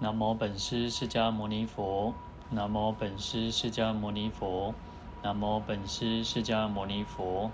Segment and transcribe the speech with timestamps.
[0.00, 2.14] 南无本师释迦牟尼佛，
[2.50, 4.72] 南无本师释迦牟尼佛，
[5.24, 7.50] 南无本师释迦牟尼佛。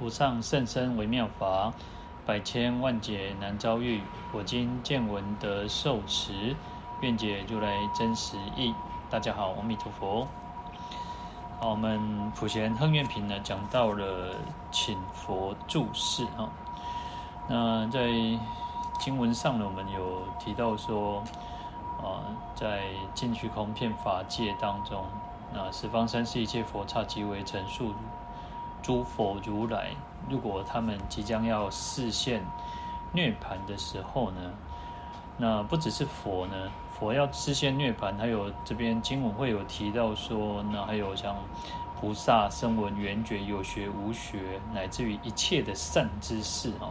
[0.00, 1.72] 无上甚深微妙法，
[2.26, 4.00] 百千万劫难遭遇。
[4.32, 6.56] 我今见闻得受持，
[7.02, 8.74] 愿解如来真实义。
[9.08, 10.26] 大家好，阿弥陀佛。
[11.60, 14.34] 好，我们普贤亨愿品呢，讲到了
[14.72, 16.50] 请佛住世啊。
[17.48, 18.08] 那在
[19.02, 21.24] 经文上呢，我们有提到说，
[22.00, 22.22] 啊，
[22.54, 25.04] 在尽虚空遍法界当中，
[25.52, 27.92] 那十方三世一切佛刹即为陈述
[28.80, 29.88] 诸佛如来，
[30.30, 32.44] 如果他们即将要示现
[33.10, 34.40] 涅槃的时候呢，
[35.36, 36.54] 那不只是佛呢，
[36.92, 41.34] 佛要示现涅槃，还有这边经文会有提到说，那还有像
[42.00, 46.86] 菩萨、声闻、缘觉、有学、无学，乃至于一切的善知识啊。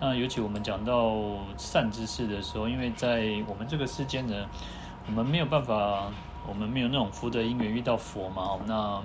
[0.00, 4.46] 那尤其我们讲到善知识的时候，因为在我们这个世间呢，
[5.06, 6.10] 我们没有办法，
[6.46, 8.58] 我们没有那种福德因缘遇到佛嘛。
[8.66, 9.02] 那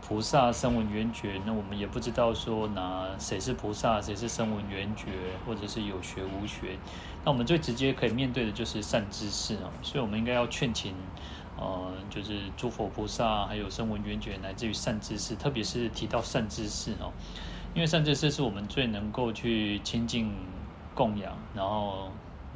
[0.00, 5.06] 菩萨声闻缘觉，那我们也不知道说哪谁是菩萨，谁是声闻缘觉，
[5.46, 6.76] 或者是有学无学。
[7.24, 10.94] 那我们最直接可以面对的就是善知识啊，所以我们应该要劝请，
[11.56, 17.12] 呃，就是诸佛菩萨，还有声闻缘觉，乃至于善知识，特别是提到善知识哦。
[17.72, 20.32] 因为善知识是我们最能够去亲近
[20.92, 22.10] 供养，然后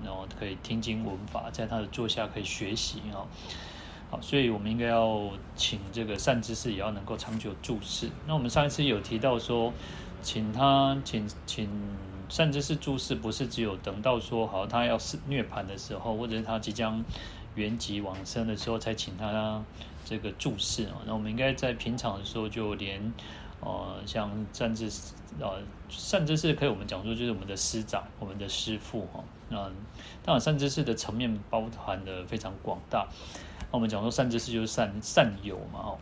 [0.04, 3.22] 然后可以听经闻法，在他的座下可以学习啊。
[4.10, 8.10] 好，所以我们应该要请这个善知识也要能够长久住世。
[8.26, 9.72] 那我们上一次有提到说，
[10.20, 11.70] 请他请请
[12.28, 17.04] 善知识住世，不是只有等到说好他要是涅槃的时候，或者是他即将
[17.54, 19.62] 圆寂往生的时候才请他
[20.04, 20.98] 这个住世啊。
[21.06, 23.14] 那我们应该在平常的时候就连。
[23.64, 29.24] 呃，像善知识，呃，善知识可以我们讲说就是我们的师长，我们的师父哈。
[29.48, 29.56] 那
[30.22, 33.08] 当然善知识的层面包含的非常广大。
[33.60, 35.98] 那我们讲说善知识就是善善友嘛哈。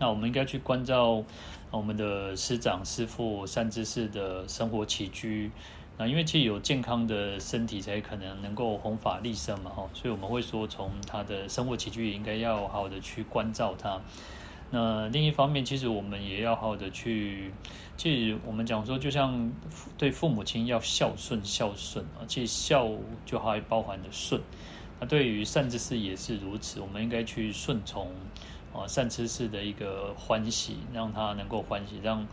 [0.00, 1.22] 那我们应该去关照
[1.70, 5.52] 我们的师长、师父、善知识的生活起居。
[5.96, 9.88] 那因为其实有健康的身体才可能能够弘法利生嘛哈。
[9.94, 14.00] 所以我们会说从他的生活起居也应该要好好的去关照他。
[14.70, 17.52] 那另一方面，其实我们也要好好的去，
[17.96, 19.52] 其实我们讲说，就像
[19.96, 22.90] 对父母亲要孝顺孝顺啊，其实孝
[23.24, 24.40] 就还包含的顺。
[24.98, 28.10] 那对于善知识也是如此，我们应该去顺从
[28.72, 32.26] 啊善知识的一个欢喜，让他能够欢喜，让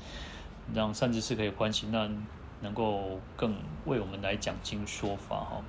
[0.73, 2.09] 让善知识可以欢喜，那
[2.61, 3.55] 能够更
[3.85, 5.63] 为我们来讲经说法哈。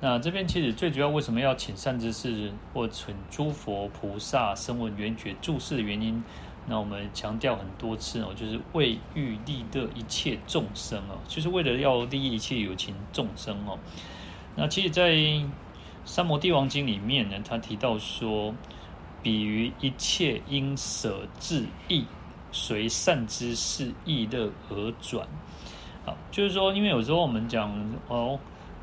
[0.00, 6.22] 那这边其实最主要为什么要请善知识或请诸佛菩萨声闻缘觉注释的原因，
[6.66, 13.78] 那我们强调很多次哦，就是为欲利乐一切众生哦，就是为了要利益一切有情众生哦。
[14.56, 15.12] 那其实，在
[16.04, 18.54] 《三摩地王经》里面呢，他提到说，
[19.22, 22.04] 比于一切因舍自意，
[22.50, 25.26] 随善知识意乐而转。
[26.04, 27.70] 好，就是说，因为有时候我们讲
[28.08, 28.38] 哦。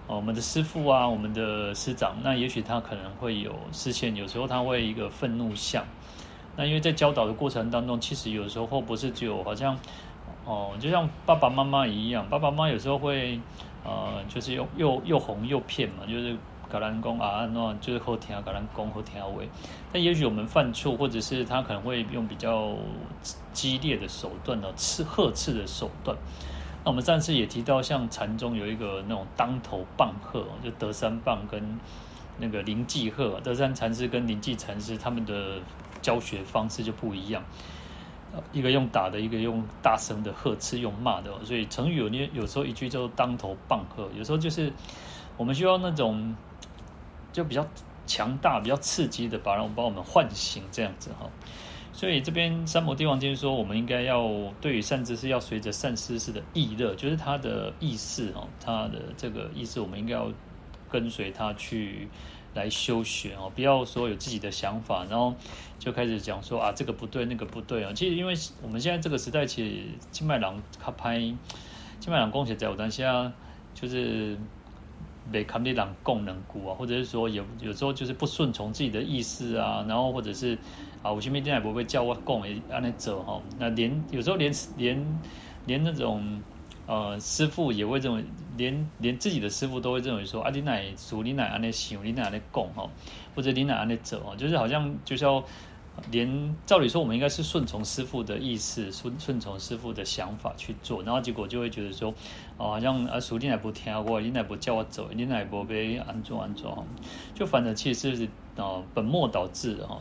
[0.07, 5.83] 哦，我们的师父啊，我们的师长，那也许他可能会有视线，有时候他会一个愤怒相。
[6.55, 9.77] 那因为在教导的过程当中，其实有时候不是只有好像
[10.45, 13.37] 哦，就像爸爸妈妈一样，爸爸妈妈有时候会
[13.83, 16.35] 呃，就是又又又哄又骗嘛，就是
[16.69, 19.29] 搞人公啊，那就是后天啊，搞人公好听话。
[19.91, 22.73] 但也许我们犯错，或者是他可能会用比较
[23.51, 26.17] 激烈的手段呢，刺呵斥的手段。
[26.87, 31.61] 那我们上次也提到，像禅宗有一个那种当头棒喝，就德山棒跟
[32.37, 33.41] 那个临济喝。
[33.41, 35.59] 德山禅师跟临济禅师他们的
[36.01, 37.43] 教学方式就不一样，
[38.53, 41.29] 一个用打的，一个用大声的呵斥，用骂的。
[41.43, 44.71] 所以成语有呢，有时候一句叫当头棒喝，有时候就是
[45.35, 46.33] 我们需要那种
[47.33, 47.67] 就比较
[48.05, 51.29] 强大、比较刺激的，把让把我们唤醒这样子哈。
[51.97, 54.29] 所以这边《三摩地王经》说，我们应该要
[54.61, 60.31] 对于善知识要随着善知识的意乐，就是他的意识哦，他的这个意识，我们应该要
[60.91, 62.07] 跟随他去
[62.53, 65.33] 来修学哦，不要说有自己的想法，然后
[65.79, 67.91] 就开始讲说啊这个不对，那个不对啊。
[67.95, 69.81] 其实因为我们现在这个时代，其实
[70.11, 73.33] 金麦郎他拍金麦郎贡献在我当下
[73.73, 74.37] 就是。
[75.29, 80.57] 被看地党供能股啊，或者是说有有时候就是不顺从自己的意思啊，然后或者是
[81.03, 85.19] 啊，我前面电台不会叫我供诶，按那走哈，那连有时候连连
[85.65, 86.41] 连那种
[86.85, 88.23] 呃师傅也会认为，
[88.57, 92.89] 连连自己的师傅都会认为说啊，你奶属你奶安那行，你奶安那供哈，
[93.35, 95.43] 或者你奶安那走啊，就是好像就是要
[96.11, 102.13] 连照理说，我们应该是顺从师傅的意思，顺顺从师傅的想法去做，然后结果就会觉得说，
[102.57, 106.85] 哦，好像阿叔你还不听我，你还不叫我走，你还不被安装安装，
[107.33, 109.99] 就反正其实是哦本末倒置哈。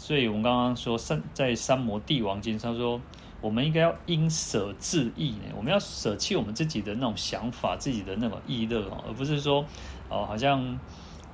[0.00, 2.98] 所以我们刚刚说三在《三摩地王经》上说，
[3.42, 9.64] 我们应该要因舍自意，我们要舍弃我们自己的那种想法，自己的那种意乐哦，而不是说
[10.08, 10.78] 哦好像。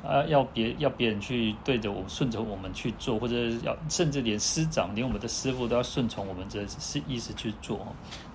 [0.04, 3.34] 啊，要别要别人去对着我顺着我们去做，或者
[3.64, 7.84] 要甚至连师长连我们的师傅都要顺从我们这是意思去做，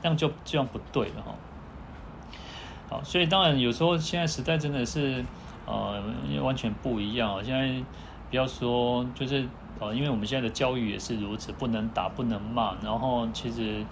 [0.01, 1.35] 这样就这样不对了哈。
[2.89, 5.23] 好，所以当然有时候现在时代真的是
[5.65, 6.03] 呃
[6.41, 7.41] 完全不一样啊。
[7.41, 7.81] 现在
[8.29, 9.47] 不要说就是
[9.81, 13.83] 呃，因为我们现在的教育也是如此，不能打，不能骂，然后其实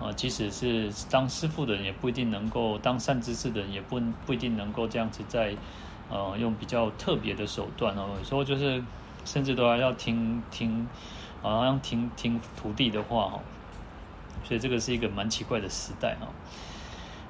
[0.00, 5.54] 呃，即使是当师傅的人也不一定能够当善知识的人也不不一定能够这样子在。
[6.10, 8.84] 呃，用比较特别的手段哦，有时候就是
[9.24, 10.86] 甚至都还要听听，
[11.40, 13.40] 好像听听徒弟的话哈，
[14.44, 16.28] 所以这个是一个蛮奇怪的时代哈。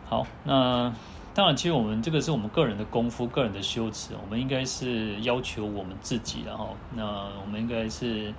[0.07, 0.93] 好，那
[1.35, 7.05] 当然，其实我们这个是我们个人的功夫、个人的修持，我们应该是要求我们自己，然后那
[7.43, 8.33] 我们应该是。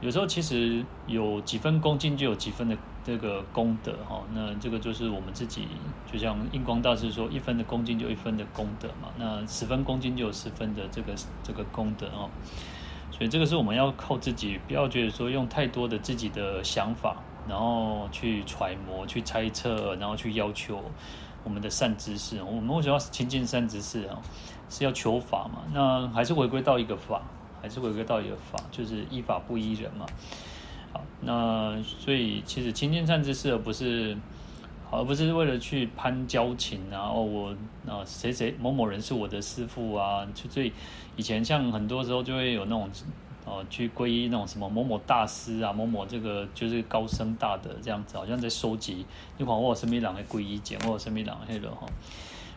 [0.00, 4.22] 有时候其实有几分恭敬，就有几分的这个功德哈。
[4.32, 5.68] 那这个就是我们自己，
[6.10, 9.10] 就像印光大师说，一分的恭敬就一分的功德嘛。
[9.18, 11.12] 那十分恭敬就有十分的这个
[11.42, 12.30] 这个功德哦。
[13.10, 17.16] 所以这个是我们要靠自己，不要觉得说用太多的自己的想法，
[17.46, 20.82] 然后去揣摩、去猜测，然后去要求
[21.44, 22.42] 我们的善知识。
[22.42, 24.20] 我们为什么要亲近善知识啊？
[24.68, 25.62] 是要求法嘛。
[25.72, 27.22] 那还是回归到一个法。
[27.62, 30.06] 还是回归到一个法，就是依法不依人嘛。
[30.94, 34.16] 好，那所以其实亲近善知识，而不是，
[34.90, 37.12] 而不是为了去攀交情啊。
[37.12, 37.50] 哦，我
[37.86, 40.26] 啊谁谁某某人是我的师父啊。
[40.34, 40.72] 就所以
[41.16, 42.88] 以前像很多时候就会有那种
[43.44, 49.04] 哦，去皈依那种什么某某大师啊，某某这个就是高僧大德这样子，好像在收集。
[49.38, 51.86] 你看我有什么人的皈依简，我有什么人黑的哈。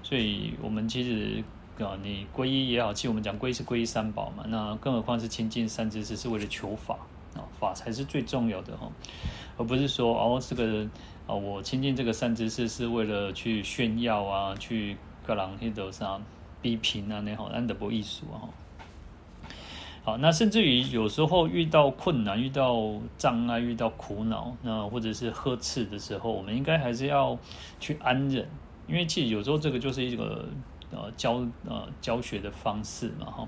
[0.01, 1.43] 所以我们其实。
[1.79, 6.95] 啊，你皈依也好，其实我们讲皈依是皈依三宝嘛，那更何况是亲近善知识，是为了求法
[7.33, 8.87] 啊，法才是最重要的哈，
[9.57, 10.91] 而不是说哦，这个人
[11.25, 14.95] 啊，我亲近这个善知识是为了去炫耀啊，去
[15.25, 16.21] 各人去头上
[16.61, 18.45] 比拼啊，那好，安得不艺术啊。
[20.03, 27.37] 好，那甚至于有时候遇到困难、遇到障碍、遇到苦恼，那或者是呵斥的时候，我们应该还是要
[27.79, 28.47] 去安忍，
[28.87, 30.45] 因为其实有时候这个就是一个。
[30.95, 33.47] 呃，教呃教学的方式嘛，哈，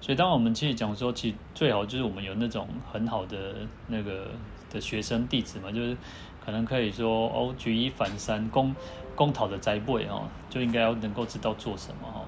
[0.00, 3.54] 所以当我们其实讲说，其实最好就是我们有那种很好的
[3.86, 4.26] 那个
[4.70, 5.96] 的学生弟子嘛，就是
[6.44, 8.74] 可能可以说哦，举一反三，公
[9.14, 12.24] 公讨的栽培哦，就应该要能够知道做什么哈。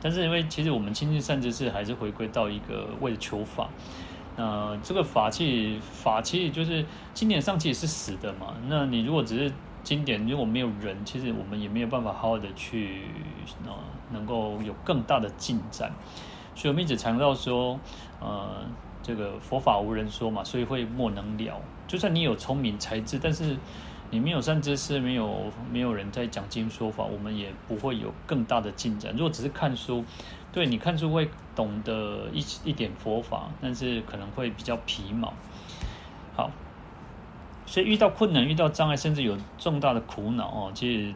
[0.00, 3.68] 但是因为其实我们亲近善知识还是回归到一个为了求法，
[4.36, 6.84] 那这个法器法器就是
[7.14, 9.52] 经典上其实是死的嘛，那你如果只是。
[9.86, 13.02] 经典如果没有人，其实我们也没有办法好好的去
[13.64, 13.72] 呃，
[14.10, 15.92] 能够有更大的进展。
[16.56, 17.78] 所以我们一直强调说，
[18.20, 18.66] 呃，
[19.00, 21.60] 这个佛法无人说嘛，所以会莫能了。
[21.86, 23.56] 就算你有聪明才智，但是
[24.10, 29.12] 你没有善知识，没有没有人在讲经说法，我们也不会有更大的进展。
[29.12, 30.04] 如果只是看书，
[30.52, 35.32] 对，你看书会懂得一一点佛法，但是可能会比较皮毛。
[36.34, 36.50] 好。
[37.68, 41.12] 所以遇到困难、遇到障碍，甚至有重大的苦恼哦，其实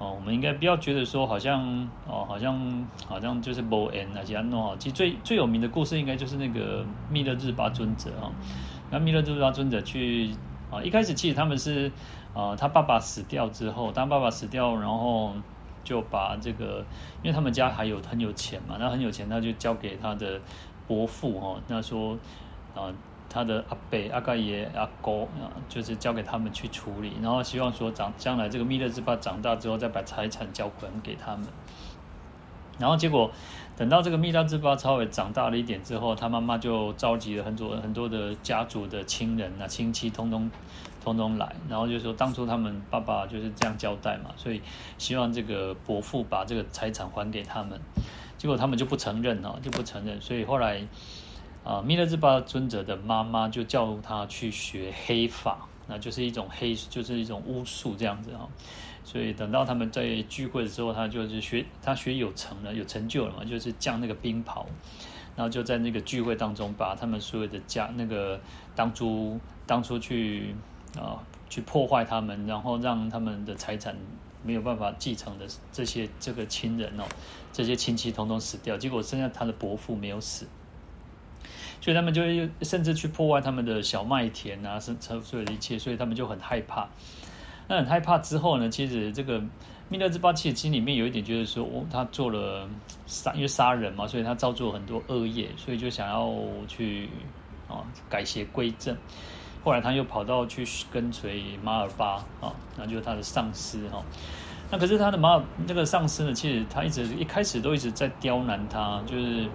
[0.00, 4.76] 哦，我们应该不要觉得说好像哦，好像好像就是无缘那些弄哦。
[4.76, 8.26] 其实最最有名的故事，应该就是那个密勒日巴尊者啊。
[8.90, 10.34] 那密勒日巴尊者去
[10.68, 11.92] 啊，一开始其实他们是
[12.34, 15.32] 啊，他爸爸死掉之后，当爸爸死掉，然后
[15.84, 16.84] 就把这个，
[17.22, 20.40] 因为他们家还有很有钱嘛，那很有钱，他就交给他的
[20.86, 22.18] 伯父哦，那说
[22.74, 22.92] 啊。
[23.26, 31.44] 他的阿伯、阿盖爷、阿哥啊，就是交给他们去处理，然后希望说长将来这个密勒之巴长大之后，再把财产交还给他们。
[32.78, 33.28] 然后结果
[33.76, 40.48] 等到这个密勒之巴稍微长大了一点之后，他妈妈就召集了很多很多的家族的亲人啊、亲戚，通通
[41.04, 44.62] 通通来，然后就说当初他们爸爸就是这样交代嘛，所以
[44.96, 47.78] 希望这个伯父把这个财产还给他们。
[48.38, 50.86] 结果他们就不承认哦，就不承认，所以后来。
[51.64, 58.46] 啊，密勒日巴尊者的妈妈就叫他去学黑法，那就是一种黑，就是一种巫术这样子哈。
[59.02, 64.66] 所以等到他们在聚会的时候，他就是学，他学有成了，有成就了嘛，就是降那个冰雹，
[65.34, 68.38] 然后就在那个聚会当中，把他们所有的家那个
[68.76, 70.54] 当初当初去
[70.96, 73.96] 啊去破坏他们，然后让他们的财产
[74.42, 77.04] 没有办法继承的这些这个亲人哦，
[77.52, 80.46] 这些亲戚统统死掉，结果剩下他的伯父没有死。
[81.80, 86.88] 所以他们就会甚至去破坏他们的小麦田啊，是所有的一切，所以他们就很害怕。
[87.68, 89.42] 那很害怕之后呢，其实这个
[89.90, 92.66] 密勒之巴其实心里面有一点觉得说，哦，他做了
[93.06, 96.34] 杀，因为杀人嘛，所以他造作很多恶业，所以就想要
[96.66, 97.08] 去
[97.68, 98.96] 啊改邪归正。
[99.64, 104.02] 后来他又跑到去跟随马尔巴啊，那就是他的上司哈。
[104.70, 109.48] 那可是他的马尔这个上司呢，其实他一直一开始都一直在刁难他，就是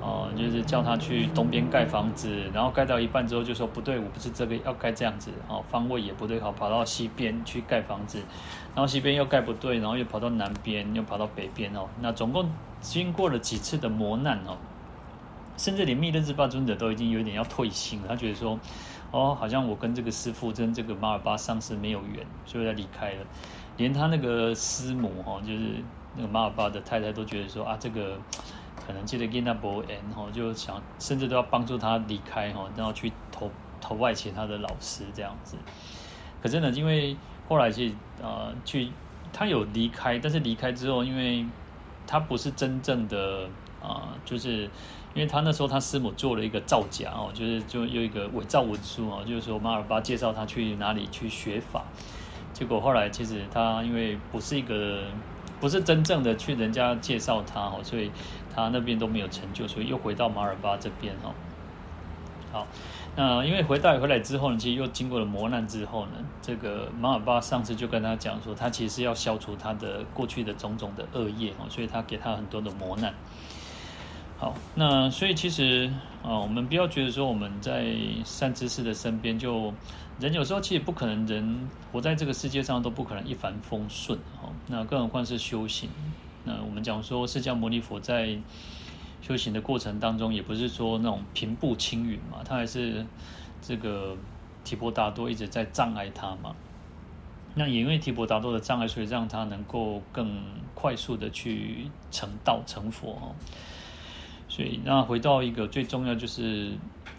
[0.00, 8.18] 哦、就是叫他去东边盖房子，然后盖到一半之后就说不对，我不是这个要盖这样子哦，方位也不对，好跑到西边去盖房子，
[8.74, 11.88] 然后西边又盖不对，然后又跑到南边，又跑到北边哦。
[12.00, 12.48] 那总共
[12.80, 14.56] 经过了几次的磨难哦，
[15.56, 18.58] 甚至连密勒日巴尊者都已经有点要退心了，他觉得说。
[19.16, 23.24] 哦，好像我跟这个师傅跟这个马尔巴上师没有缘，所以他离开了。
[23.78, 25.82] 连他那个师母哈，就是
[26.16, 28.18] 那个马尔巴的太太都觉得说啊，这个
[28.86, 35.56] 可能记得跟他不缘哈，就想甚至都要帮助他离开哈，然后去投投外其他的老师这样子。
[36.42, 37.16] 可是呢，因为
[37.48, 38.92] 后来去啊、呃、去，
[39.32, 41.46] 他有离开，但是离开之后，因为
[42.06, 43.48] 他不是真正的
[43.80, 44.68] 啊、呃，就是。
[45.16, 51.84] 因为他那时候他师母做了一个造假哦，就是就有一个伪造文书哦，就是说马尔巴介绍他去哪里去学法，
[52.52, 55.04] 结果后来其实他因为不是一个
[55.58, 58.10] 不是真正的去人家介绍他哦，所以
[58.54, 61.32] 他那边都没有成就，所以又回到马尔巴这边哦。
[62.52, 62.66] 好，
[63.16, 73.14] 那因为回到回来之后呢，其实又经过了磨难之后呢，这个马尔巴上次就跟他讲说，他其实要消除他的过去的种种的恶业哦，所以他给他很多的磨难。
[74.38, 75.90] 好，那所以其实
[76.22, 79.72] 啊，我们不要觉得说我们在善知识的身边，就
[80.20, 84.52] 人有时候其实不可能，人活在这个世界上都不可能一帆风顺哦。
[84.66, 85.88] 那更何况是修行。
[86.44, 88.36] 那我们讲说，释迦牟尼佛在
[89.22, 93.06] 修行的过程当中，也不是说那种平步青云嘛，他还是
[93.62, 94.14] 这个
[94.64, 96.54] 提婆达多一直在障碍他嘛。
[97.54, 100.42] 那也因为提婆达多的障碍，所以让他能够更
[100.74, 103.34] 快速的去成道成佛哦。
[104.56, 106.72] 所以，那回到一个最重要就是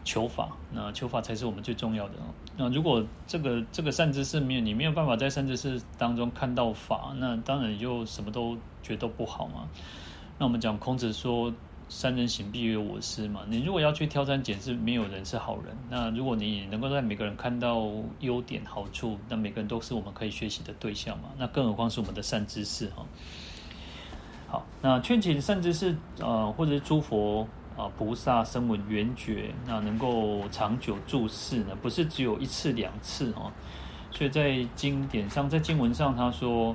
[0.04, 2.16] 求法，那求法才是我们最重要的。
[2.58, 9.70] 那如果这个这个善知识没有，你没有办法在善知识当中看到法，那当然就什么都觉得不好嘛。
[10.40, 11.54] 那我们讲孔子说
[11.90, 13.42] “三人行，必有我师”嘛。
[13.48, 15.78] 你如果要去挑三拣四，没有人是好人。
[15.92, 17.88] 那如果你能够在每个人看到
[18.22, 21.30] 优点好处，那每个人都是我们可以学习的对象嘛。
[21.38, 23.06] 那更何况是我们的善知识哈。
[24.50, 27.42] 好，那劝请甚至是，呃，或者是诸佛
[27.76, 33.52] 啊、呃、菩萨声闻缘觉，那能够长久住世呢，不是只有一次两次哦。
[34.10, 36.74] 所以在经典上，在经文上，他说，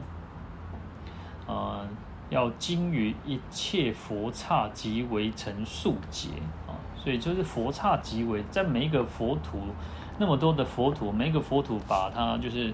[1.47, 1.89] 呃，
[2.29, 6.29] 要经于一切佛刹即为成数劫
[6.69, 6.77] 啊。
[6.95, 9.59] 所以就是佛刹即为，在每一个佛土，
[10.19, 12.71] 那么多的佛土，每一个佛土把它就是。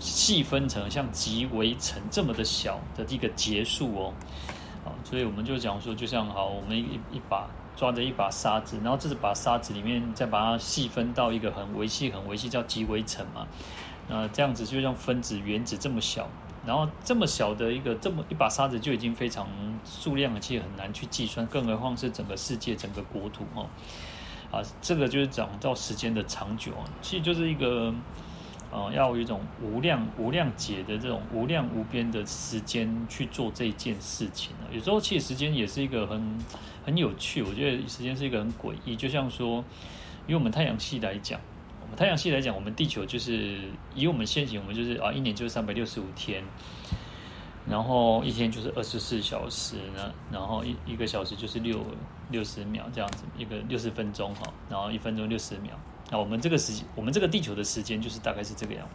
[0.00, 4.14] 细分成像极为成这么的小的一个结束哦，
[4.84, 13.46] 啊，所以我们就讲说，就像好，我们一一把抓着一把沙子，然后这是把沙子里面再把它细分到一个很微细、很微细，叫极为成嘛。
[14.08, 16.28] 那这样子就像分子、原子这么小，
[16.66, 19.48] 然后这么小的一个这么一把沙子就已经非常
[19.84, 23.66] 数量，其实很难去计算，更何况是整个世界、整个国土哦。
[24.50, 27.94] 啊，这个就是讲到时间的长久啊，其实就是一个。
[28.74, 34.66] 呃，要有一种无量无量劫的这种无量无边的时间去做这件事情呢。
[34.72, 36.36] 有时候其实时间也是一个很
[36.84, 38.96] 很有趣，我觉得时间是一个很诡异。
[38.96, 39.64] 就像说，
[40.26, 41.40] 以我们太阳系来讲，
[41.82, 43.60] 我们太阳系来讲，我们地球就是
[43.94, 46.42] 以我们现行，我们就是啊，一年就是三百六十五天，
[47.70, 51.80] 然后一天就是二十四小时呢，然后一一个小时就是六
[52.28, 55.78] 六十秒这样子，一个六十分钟哈，然后一分钟六十秒。
[56.10, 58.86] 那我们这个时，我们这个地球的时间就是大概是这个样。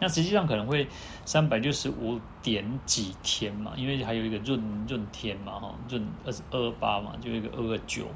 [0.00, 0.86] 那实际上可能会
[1.24, 8.06] 三百六十五点几天嘛，因为还有一个闰闰天嘛，哈，闰二十二八嘛，就一个二二九。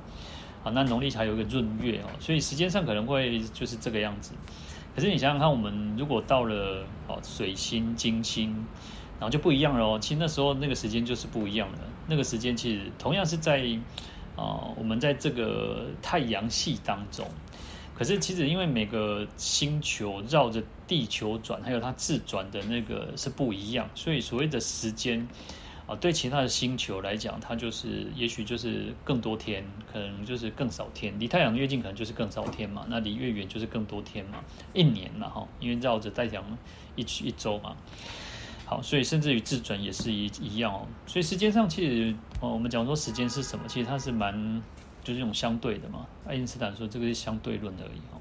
[0.64, 4.32] 啊，那农历还有一个闰月哦，所以时间上可能会就是这个样子。
[4.92, 8.52] 可是你想想看，我们如果到了哦水星、金星，
[9.20, 9.98] 然后就不一样了哦。
[10.00, 11.78] 其实那时候那个时间就是不一样的。
[12.08, 13.64] 那个时间其实同样是在
[14.34, 17.24] 啊，我们在这个太阳系当中。
[17.98, 25.26] 可是，其实因为每个星球绕着地球转，还有它自转的那个是不一样，所以所谓的时间
[25.84, 31.12] 啊，对其他的星球来讲，它就是也许就是更多天，可能就是更少天。
[31.18, 32.86] 离太阳越近，可能就是更少天嘛。
[32.88, 34.44] 那离越远，就是更多天嘛。
[34.72, 36.44] 一年嘛，哈，因为绕着太阳
[36.94, 37.76] 一一周嘛。
[38.64, 40.86] 好，所以甚至于自转也是一一样哦。
[41.04, 43.64] 所以时间上，其实哦，我们讲说时间是什么？
[43.66, 44.62] 其实它是蛮。
[45.08, 46.06] 就是这种相对的嘛。
[46.26, 48.20] 爱因斯坦说这个是相对论而已哦。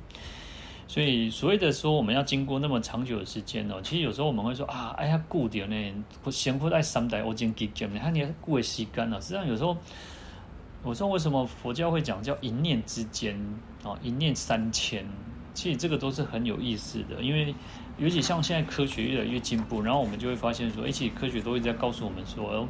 [0.87, 9.19] 所以所谓的说我们要经过那么长久的时间哦，其实有时候我们会说啊，哎呀，固定呢，先活在三代我经给讲，你看你固为吸干了。
[9.19, 9.75] 实际上有时候，
[10.83, 13.37] 我说为什么佛教会讲叫一念之间
[13.83, 15.05] 啊，一念三千，
[15.53, 17.53] 其实这个都是很有意思的，因为。
[17.99, 22.67] 尤其像现在科学越来越进步，然后我们就会发现说，而且科学都会在告诉我们说，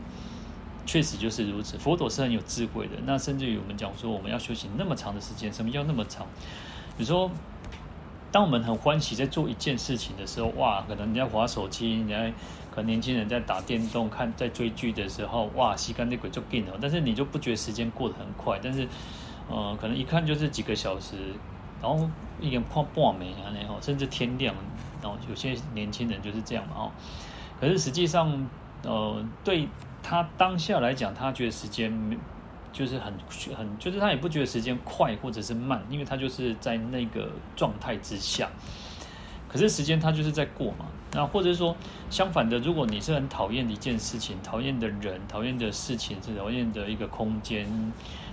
[0.87, 1.77] 确实就是如此。
[1.77, 2.93] 佛陀是很有智慧的。
[3.05, 6.25] 那甚至于我们讲说，我们要修行那么长的时间，什么叫那么长？
[6.97, 7.29] 比如说，
[8.31, 12.33] 当我们很欢喜在做一件事情的时候，哇，可能人家滑手机，人家
[12.71, 16.73] 可能年轻人在打电动、看在追剧的时候，哇，时间那鬼就变了。
[16.81, 18.87] 但是你就不觉得时间过得很快，但是，
[19.49, 21.17] 呃，可能一看就是几个小时，
[21.81, 22.09] 然后
[22.41, 24.55] 一眼看半没啊，然后甚至天亮。
[24.99, 26.91] 然后有些年轻人就是这样嘛，哦，
[27.61, 28.49] 可是实际上，
[28.81, 29.67] 呃，对
[30.09, 31.91] 他当下来讲，他觉得时间
[32.71, 33.13] 就是很
[33.57, 38.49] 很，就是他也不觉得时间快或者是慢，因为他就是在那个状态之下。
[39.49, 41.75] 可是时间他就是在过嘛，那或者是说
[42.09, 47.67] 相反的，如果你是很讨厌的一件事情、讨厌的人、讨厌的事情、是讨厌的一个空间，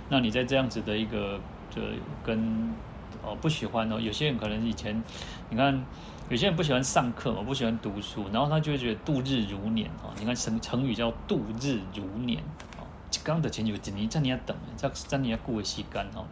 [0.07, 1.37] 那你在这样子的一个
[1.69, 1.81] 就
[2.23, 2.73] 跟
[3.21, 5.03] 哦不喜欢哦，有些人可能以前
[5.49, 5.85] 你看。
[6.27, 10.09] 有些人不喜欢上课，我不喜欢读书，然后他就会觉得度日如年啊。
[10.19, 12.39] 你看成成语叫度日如年
[12.79, 12.81] 啊，
[13.23, 16.25] 刚的前就几年，在你要等，在在你要过为吸干哦。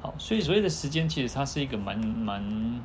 [0.00, 2.80] 好，所以所谓的时间，其实它是一个蛮蛮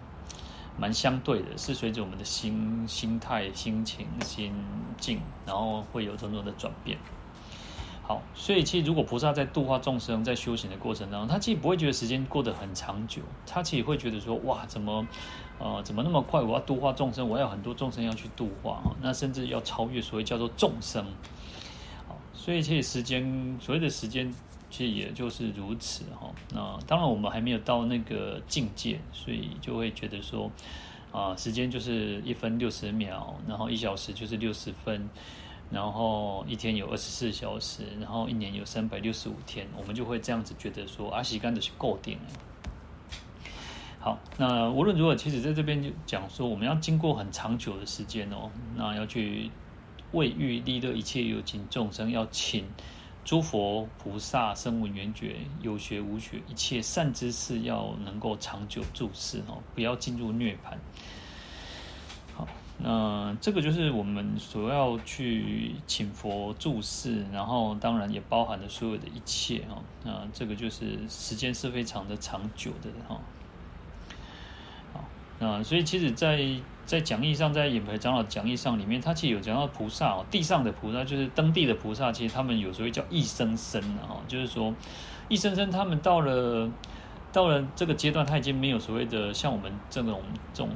[0.76, 4.52] 蛮相对的，是随着我们的心心态、心情、心
[4.98, 6.98] 境，然后会有种种的转变。
[8.06, 15.08] 好，所以其实如果菩萨在度化众生，在修行的过程当中，他其实不会觉得时间过得很长久，他其实会觉得说，哇，怎么？
[15.60, 16.42] 呃，怎么那么快？
[16.42, 21.06] 我要度化众生，我要很多众生要去度化啊，那甚至要超越所谓叫做众生。
[22.06, 24.34] 好，所以其实时间，所谓的时间，
[24.70, 26.30] 其实也就是如此哈。
[26.52, 30.52] 那当然我们还没有到那个境界，所以就会觉得说，
[31.14, 35.08] 啊，时间就是一分六十秒，然后一小时就是六十分，
[35.74, 42.24] 然后一天有二十四小时，然后一年有三百六十五天，我们就会这样子觉得说，阿西干的是够定了。
[44.00, 49.50] 好，那无论如何，其实在这边就讲说，我们要经过很长久的时间哦，那要去
[50.12, 52.66] 为欲利乐一切有情众生，要请
[53.26, 60.78] 诸佛菩萨声闻缘觉有学无学一切善知识，要能够长久住世哦，不要进入涅槃。
[62.86, 69.82] 嗯，这个就是我们所要去请佛住世，然后当然也包含了所有的一切哈。
[70.04, 73.22] 那这个就是时间是非常的长久的哈。
[74.94, 75.00] 啊、
[75.40, 76.46] 嗯，所以其实在，
[76.86, 84.74] 在讲义上，在演培长老讲义上里面，他其实有讲到菩萨哦，地上的菩萨就是登地的菩萨，其实他们有时候叫一生生啊，就是说
[85.30, 86.70] 一生生他们到了
[87.32, 90.22] 到了这个阶段，他已经没有所谓的像我们这种
[90.54, 90.70] 这种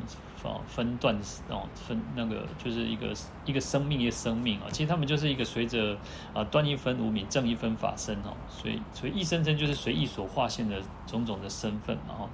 [0.43, 1.15] 啊分段
[1.49, 3.13] 哦分那个就是一个
[3.45, 5.97] 一个生命一个生命啊，其实他们就是一个随着
[6.33, 12.29] 啊断一分无明，正一分法身哦，所以所以一生生就是随意所化现的种种的身份啊。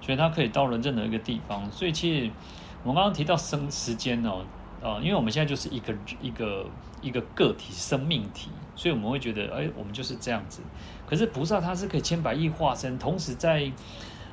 [0.00, 2.30] 所以他可以到了任何一个地方，所以其实
[2.82, 4.44] 我们刚刚提到生时间哦，
[4.82, 6.66] 啊，因为我们现在就是一个一个
[7.00, 10.60] 一个个体生命体，所以我们会觉得，哎，我们就是这样子。
[11.06, 13.72] 可是菩萨他是可以千百亿化身，同时在，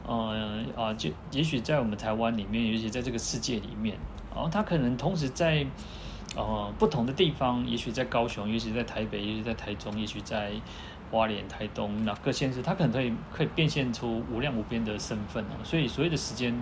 [0.08, 3.98] 呃啊，就也许在我们台湾里面，尤其在这个世界里面，
[4.34, 5.66] 然后他可能同时在
[6.36, 10.52] 呃不同的地方，也许在高雄，也许在台北，也许在台中，也许在。
[11.12, 15.60] 花莲、台东那各县市，他可能可以可以变现出无量无边的身份哦。
[15.62, 16.58] 所以所谓的时间，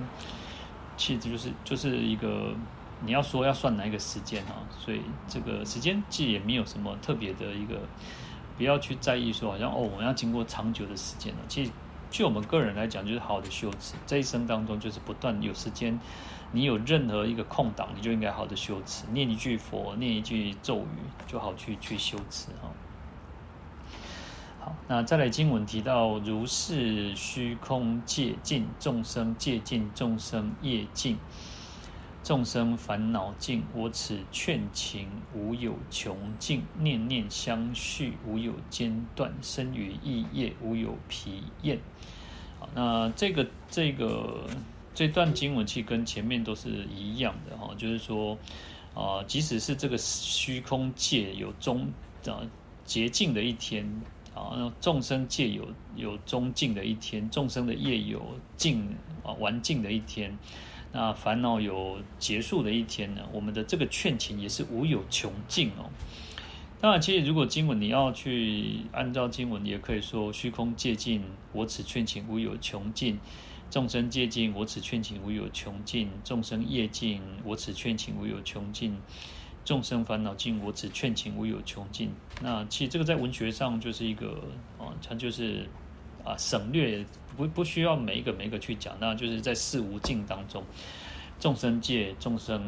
[0.98, 2.52] 其实就是就是一个
[3.06, 4.66] 你要说要算哪一个时间啊？
[4.80, 7.80] 所以这个时间其实也没有什么特别的一个，
[8.58, 11.40] 不要去在意说好像哦，我们要经过长久的时间了。
[11.48, 11.72] 其实
[12.10, 16.00] 就我们个人来讲，就是好的修持，这一生当中就是不断有时间，
[16.52, 22.72] 你有任何一个空档，你就应该好的修持，念一句佛，念一句咒语，就好去去修持哈。
[24.60, 31.18] 好，那再来经文提到，如是虚空界尽，众生界尽，众生业尽，
[32.24, 33.64] 众生烦恼尽。
[33.74, 41.80] 我此劝请无有穷尽，念念相续，无有间断，生于意业无有疲厌。
[42.60, 44.48] 好，那这个这个
[44.94, 48.38] 这段经文其实跟前面都是一样的哈，就是说
[48.94, 51.92] 啊，即使是这个虚空界有终
[52.26, 52.42] 啊
[52.86, 54.02] 洁净的一天。
[54.36, 58.24] 啊，众生界有有终尽的一天，众生的业有
[58.56, 60.38] 尽啊完尽的一天，
[60.92, 63.22] 那烦恼有结束的一天呢？
[63.32, 65.90] 我们的这个劝请也是无有穷尽哦。
[66.82, 71.22] 当然，其实如果经文你要去按照经文，也可以说：虚空界尽，
[71.52, 73.18] 我此劝请无有穷尽；
[73.70, 78.94] 众生界尽，我此劝请无有穷尽；众生业尽，我此劝请无有穷尽；
[79.66, 82.10] 众生烦恼尽，我此劝请无有穷尽。
[82.42, 84.42] 那其实这个在文学上就是一个
[84.80, 85.68] 啊，它就是
[86.24, 87.06] 啊省略，
[87.40, 90.62] 不不需要每一个每一个去讲，那就是在四无尽当中，
[91.40, 92.62] 众生界，众生。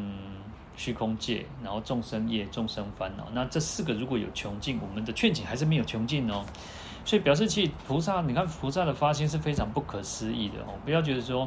[0.74, 6.46] 虚空界，然后众生业、众生烦恼，那这四个如果有穷尽，我们的劝请还是没有穷尽哦。
[7.04, 10.72] 所以表示其菩萨，你看菩萨的发心是非常不可思议的哦。
[10.82, 11.46] 不要觉得说，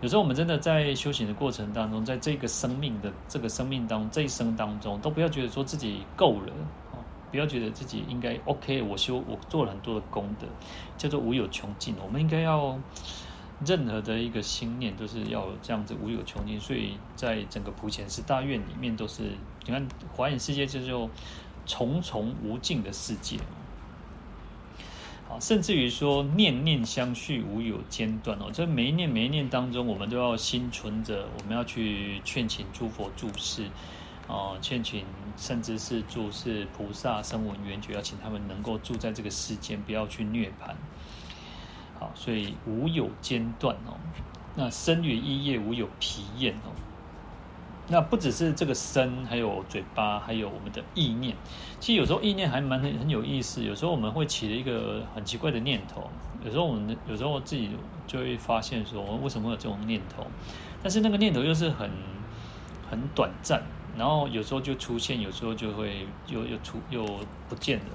[0.00, 6.52] 有时候我们真的在修行的过程当中，在这个生命的这个生命当中，这一生当中，都不要觉得说自己够了。
[7.34, 10.46] 不要觉得自己应该 OK，我修我做了很多的功德，
[10.96, 11.96] 叫做无有穷尽。
[12.00, 12.78] 我们应该要。
[13.64, 19.22] 任何的一个心念都是要这样子无有穷尽，所以在整个普贤寺大院里面都是，
[19.64, 21.08] 你看华严世界就是
[21.64, 23.38] 重重无尽的世界，
[25.40, 33.62] 甚至于说念念相续无有间断哦，这每一念每一念当中，我们都要心存着，我们要去劝请诸佛住世，
[34.26, 35.04] 哦，劝请
[35.36, 40.74] 甚至是住是菩萨声闻缘觉，要请他们能够住在这个世间，不要去涅槃。
[41.98, 43.98] 好，所以无有间断哦。
[44.56, 46.72] 那身语意业无有疲厌哦。
[47.86, 51.36] 那不只是这个身，还有嘴巴，还有我们的意念。
[51.80, 53.62] 其实有时候意念还蛮很很有意思。
[53.62, 56.10] 有时候我们会起了一个很奇怪的念头。
[56.42, 57.68] 有时候我们有时候自己
[58.06, 60.26] 就会发现说，为什么会有这种念头？
[60.82, 61.90] 但是那个念头又是很
[62.90, 63.62] 很短暂，
[63.96, 67.04] 然后有时候就出现，有时候就会又又出又
[67.48, 67.86] 不见了。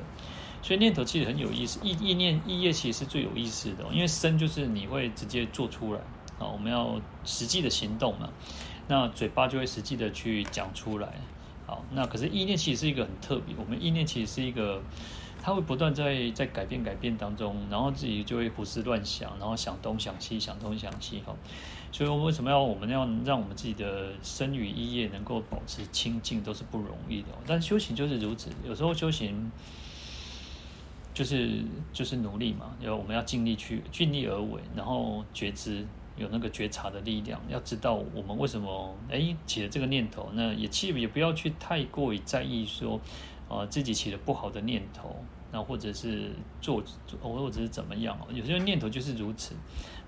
[0.62, 6.02] 所以念头其实很有意思，意意念意业其实是最有意思的，因为身就是你会直接做出来
[6.38, 8.30] 啊，我们要实际的行动嘛，
[8.88, 11.14] 那嘴巴就会实际的去讲出来，
[11.66, 14.82] 好，那可是意念其实是一个很特别，我们意念其实是一个，
[15.42, 21.34] 它会不断在在改变改变当中，然后自己就会胡思乱想，然后想东想西，想东想西哈，
[21.92, 29.52] 所以为什么要我们要让我们自己的身语意业能够保持清净，都是不容易的，但修行就是如此，有时候修行。
[31.12, 43.02] 就是就是努力嘛，要我们要尽力去尽力而为，然后觉知有那个觉察的力量，要知道我们为什么哎起了这个念头，那也其实也不要去太过于在意说，
[43.50, 45.14] 啊、自己起了不好的念头，
[45.52, 46.82] 那或者是做
[47.22, 49.56] 或者是怎么样哦，有些念头就是如此，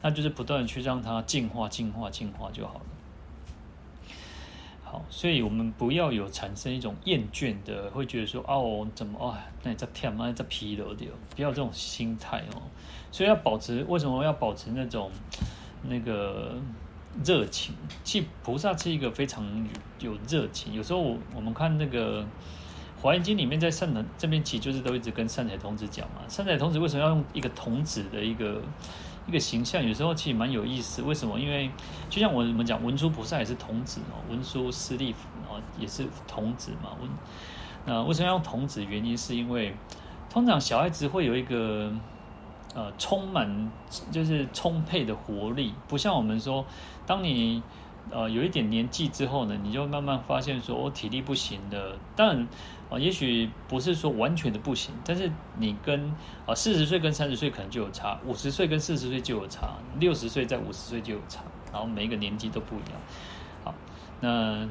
[0.01, 2.81] 那就是不断的去让它净化、净化、净化就好了。
[4.83, 9.39] 好，所以我们不要有产生一种厌倦的，会觉得说哦，怎么啊？
[9.63, 12.61] 那你在跳，那你在疲劳掉，不要这种心态哦。
[13.09, 15.09] 所以要保持，为什么要保持那种
[15.83, 16.55] 那个
[17.23, 17.73] 热情？
[18.03, 19.45] 其实菩萨是一个非常
[19.99, 20.73] 有热情。
[20.73, 22.21] 有时候我我们看那个
[23.01, 26.21] 《华严经》里面，在善男这边，其实就是都一直跟善财童子讲嘛。
[26.27, 28.61] 善财童子为什么要用一个童子的一个？
[29.27, 31.39] 一个形象有时候其实蛮有意思，为什么？
[31.39, 31.69] 因为
[32.09, 36.89] 就像我们讲文殊菩萨也是童子哦，文殊师利弗哦也是童子嘛。
[36.99, 37.09] 文
[37.85, 38.83] 那为什么要童子？
[38.83, 39.75] 原因是因为
[40.29, 41.91] 通常小孩子会有一个
[42.73, 43.71] 呃充满
[44.11, 46.65] 就是充沛的活力，不像我们说，
[47.05, 47.61] 当你。
[48.09, 51.95] 呃，有一点年纪之后呢，你就慢慢发现说，我、哦、体力不行的。
[52.15, 52.47] 但，
[52.91, 56.13] 啊、也许不是说完全的不行，但是你跟
[56.45, 62.99] 啊四十岁跟三十岁可能就有差，五十岁跟四十岁就有差，六十岁在五十岁就有差，然后每一个年纪都不一样。
[63.63, 63.73] 好，
[64.19, 64.67] 那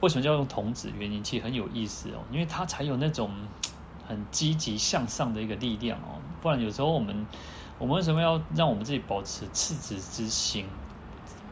[0.00, 0.92] 为什么叫用童子？
[0.96, 3.32] 原因其实很有意思哦，因为他才有那种
[4.06, 6.22] 很积极向上的一个力量哦。
[6.40, 7.26] 不然有时候我们，
[7.78, 10.66] 我们为什么要让我们自己保持赤子之心？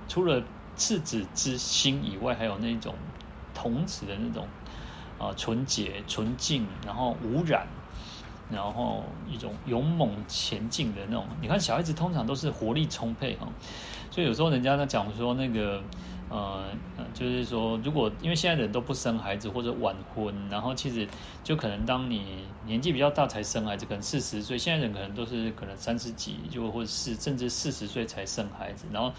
[0.07, 0.40] 除了
[0.77, 2.94] 赤子之心以外，还有那种
[3.53, 4.46] 童子的那种
[5.24, 7.66] 啊纯洁、纯净，然后无染，
[8.50, 11.26] 然后一种勇猛前进的那种。
[11.40, 13.48] 你看小孩子通常都是活力充沛哈，
[14.10, 15.82] 所以有时候人家在讲说那个
[16.28, 16.64] 呃，
[17.14, 21.08] 就是说如果因为现在人都不生孩子或者晚婚，然后其实
[21.42, 29.12] 就可能当你年纪比较大才生孩子，可能四十岁，现在人可能都是可能三十几就或者是甚至四十岁才生孩子，然后。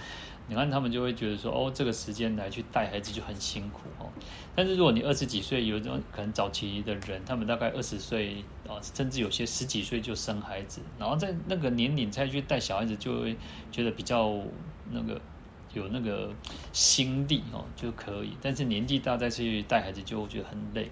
[0.47, 4.08] 你看他们就会觉得说，哦，这个时间来去带孩子就很辛苦哦。
[4.55, 13.36] 但是如果你二十几岁，有种可能早期的人，他们大概二十岁啊，甚至有些十几岁就生孩子，然后在那个年龄再去带小孩子，就会
[13.71, 14.39] 觉得比较
[14.91, 15.19] 那个
[15.73, 16.31] 有那个
[16.71, 18.38] 心力哦，就可以。
[18.41, 20.91] 但是年纪大再去带孩子，就会觉得很累。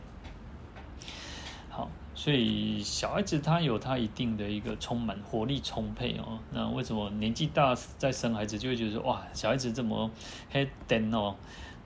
[2.15, 6.39] 所以小孩子他有他一定的一个充满活力充沛哦。
[6.51, 10.09] 那为什么年纪大再生孩子就会觉得说哇，小孩子这么
[10.51, 11.35] 黑灯哦？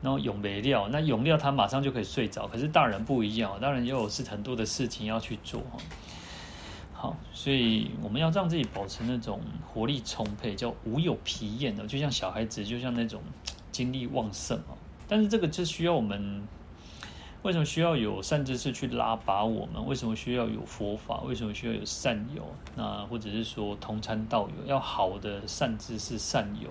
[0.01, 2.47] 然后永没料，那永料他马上就可以睡着。
[2.47, 5.59] 可是大人不一样，大人又是很多的事情要去做。
[5.61, 5.79] 哦
[6.99, 13.21] 好，所以我们要让自己保持那种活力充沛，叫无有疲厌的，就像小孩子，就像那种
[13.71, 14.75] 精力旺盛哦。
[15.07, 16.47] 但是这个就需要我们，
[17.43, 19.85] 为什么需要有善知识去拉拔我们？
[19.85, 21.21] 为什么需要有佛法？
[21.21, 22.43] 为什么需要有善友？
[22.75, 26.69] 那或者是说同参道友，要好的善知识、善友。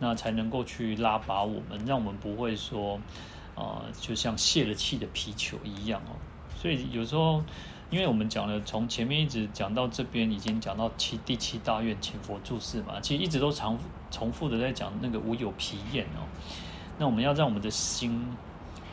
[0.00, 2.98] 那才能够去拉拔我们，让我们不会说，
[3.54, 6.18] 啊、就像泄了气的皮球一样哦。
[6.56, 7.40] 所以有时候，
[7.90, 13.78] 因为我们讲了，从前面一直讲到这边，已经讲到七第七大愿，请佛注释嘛，其实一直都重
[14.10, 16.26] 重复的在讲那个无有疲厌哦。
[16.98, 18.26] 那我们要让我们的心，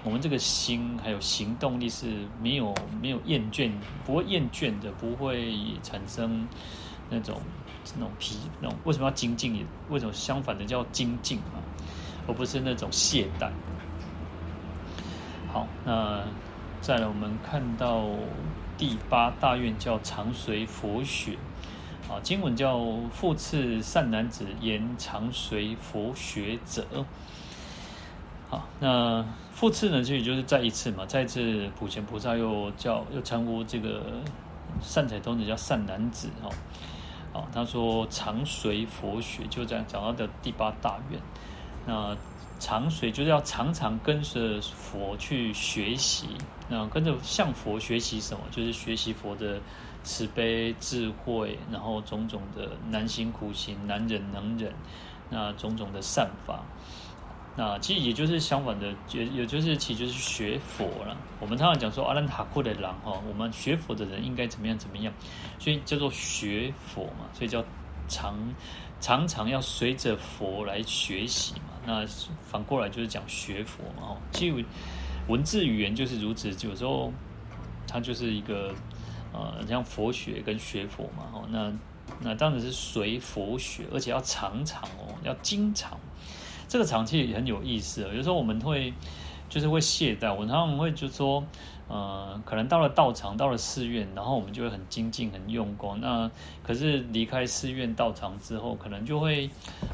[0.04, 3.72] 我们这个心还有行动力是没有没有厌倦，
[4.06, 6.48] 不会厌倦的，不会产生
[7.10, 7.42] 那种。
[7.96, 9.66] 那种疲，那种为什么要精进？
[9.90, 11.58] 为什么相反的叫精进啊？
[12.28, 13.50] 而不是那种懈怠。
[15.52, 16.22] 好，那
[16.80, 18.06] 再来我们看到
[18.78, 21.36] 第八大愿叫常随佛学
[22.08, 22.80] 啊，经文叫
[23.12, 26.86] 复次善男子言常随佛学者。
[28.48, 29.26] 好，那
[29.62, 34.02] 复次呢，其实就是再一次嘛，再一次普贤菩萨又叫又称呼这个
[34.82, 36.50] 善财童子叫善男子哦。
[37.32, 41.22] 啊，他说常随佛学，就这样讲到的第八大愿。
[41.86, 42.18] 那
[42.60, 46.30] 常随就是要常常跟着佛去学习，
[46.68, 48.42] 那跟着向佛学习什么？
[48.50, 49.62] 就是学习佛的
[50.02, 54.74] 慈悲智慧，然后种种的难行苦行、难忍能忍，
[55.30, 56.64] 那种种的善法。
[57.54, 61.18] 那其实也就是相反的，也也就是其实就是学佛了。
[61.40, 65.14] 我们常常讲说阿兰塔库的狼哈，我们学佛的人应该怎么样怎么样，
[65.60, 67.64] 所以叫做学佛嘛，所以叫
[68.08, 68.38] 常
[69.02, 71.74] 常常要随着佛来学习嘛。
[71.86, 72.06] 那
[72.42, 74.66] 反过来就是讲学佛嘛，哦，其实
[75.28, 77.12] 文字语言就是如此，有时候
[77.86, 78.74] 它就是一个
[79.34, 81.70] 呃，像佛学跟学佛嘛，哦，那
[82.22, 86.00] 那当然是随佛学，而且要常常哦，要经常。
[86.72, 88.94] 这个长期也很有意思，有时候我们会
[89.50, 91.44] 就是会懈怠，我常常会就说，
[91.90, 96.00] 呃，可能到了道场，到了寺院，然后我们就会很精进、很用功。
[96.00, 96.32] 那
[96.64, 99.50] 可是离开寺院、道场之后，可能就会，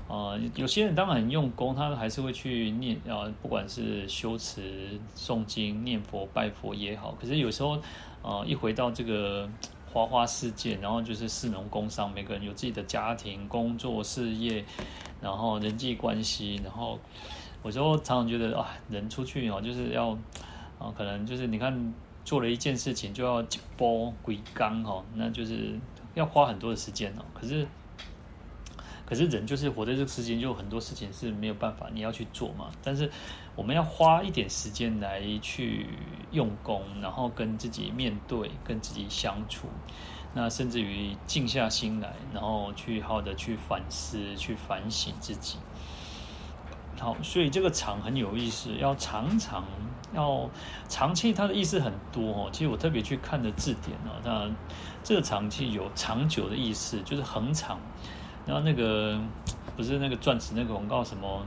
[0.07, 7.17] 呃，有些人当然很用功，他还是会去念啊、呃，不管是修持、诵经、念佛、拜佛也好。
[7.19, 7.79] 可是有时候，
[8.21, 9.49] 呃，一回到这个
[9.91, 14.63] 花花世界，然后就是士农工商，每个人有自己的家庭、工作、事业。
[15.21, 16.99] 然后人际关系，然后
[17.61, 20.09] 我就常常觉得啊，人出去哦，就是要
[20.79, 25.79] 啊，可能就是你看做了一件事情就要一波归刚哈，那就是
[26.13, 27.25] 要花很多的时间哦。
[27.33, 27.67] 可是，
[29.05, 32.69] 可是人就是活在这个世间，就很多事情是没有办法你要去做嘛。
[32.83, 33.09] 但是
[33.55, 35.87] 我们要花一点时间来去
[36.31, 39.67] 用功，然后跟自己面对，跟自己相处。
[40.37, 45.57] 那甚至于静下心来，然后去好的去反思、去反省自己。
[46.99, 49.63] 好，所以这个常很有意思，要常常
[50.13, 50.47] 要
[50.87, 52.49] 长期，它的意思很多哦。
[52.51, 54.47] 其实我特别去看的字典哦，那
[55.03, 57.79] 这个长期有长久的意思，就是恒长。
[58.45, 59.19] 然后那个
[59.75, 61.43] 不是那个钻石那个广告什么，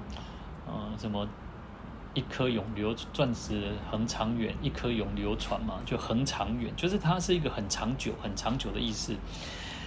[0.66, 1.28] 嗯、什么？
[2.14, 9.14] 一颗永流钻石恒长远，一颗永流传嘛，就恒长远，就是它是一个很长久、很长久的意思。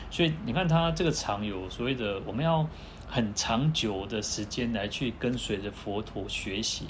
[0.10, 2.68] 所以你看，它这个长有所谓的，我们要
[3.08, 6.86] 很长久的时间来去跟随着佛陀学习。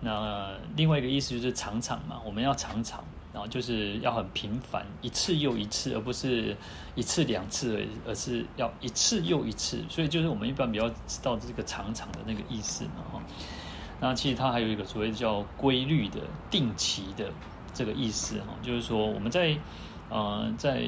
[0.00, 6.56] 那另外一个意思就是常常嘛，我们要常常，然后就是要很频繁，一次又一次，而不是
[6.94, 9.82] 一次两次而，而是要一次又一次。
[9.88, 13.22] 所以就是我们一般比较知道这个常常的那个意思嘛，哈。
[14.06, 17.32] 那其实它还有一个所谓叫规律的、定期的
[17.72, 19.56] 这个意思哈，就是说我们在
[20.10, 20.84] 呃在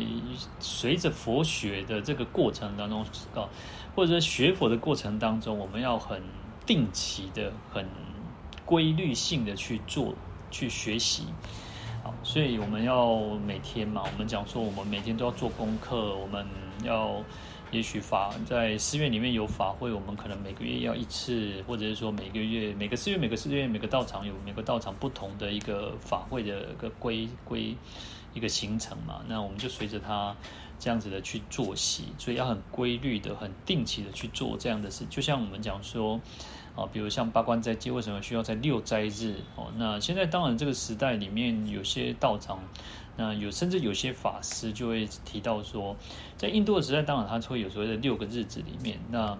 [0.60, 3.02] 随着佛学的这个过程当中
[3.34, 3.48] 啊，
[3.94, 6.20] 或者说学佛的过程当中，我们要很
[6.66, 7.88] 定期的、很
[8.66, 10.14] 规律性的去做、
[10.50, 11.24] 去学习。
[12.04, 16.46] 好，所以我们要每天嘛，我们讲说我们每天都要做功课，我们
[16.84, 17.22] 要。
[17.72, 27.76] 也许法在寺院里面有法会，我们可能每个月要一次，或者是说每个月每个寺院每个寺院每个道场有每个道场不同的一个法会的一个规规
[28.32, 30.34] 一个行程嘛，那我们就随着他
[30.78, 35.04] 这样子的去作息，所以要很规律的、很定期的去做这样的事。
[35.10, 36.20] 就像我们讲说
[36.76, 39.34] 啊，比如像八关斋戒，为什么需要在六斋日？
[39.56, 42.60] 哦，那现在当然这个时代里面有些道场。
[43.16, 45.96] 那有甚至有些法师就会提到说，
[46.36, 49.36] 在印度的时代，当然他会有所谓的六个日子里面，那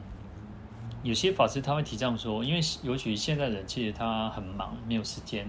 [1.02, 5.48] 有些法师他会提倡说，因为尤其现在人其实他很忙，没有时间。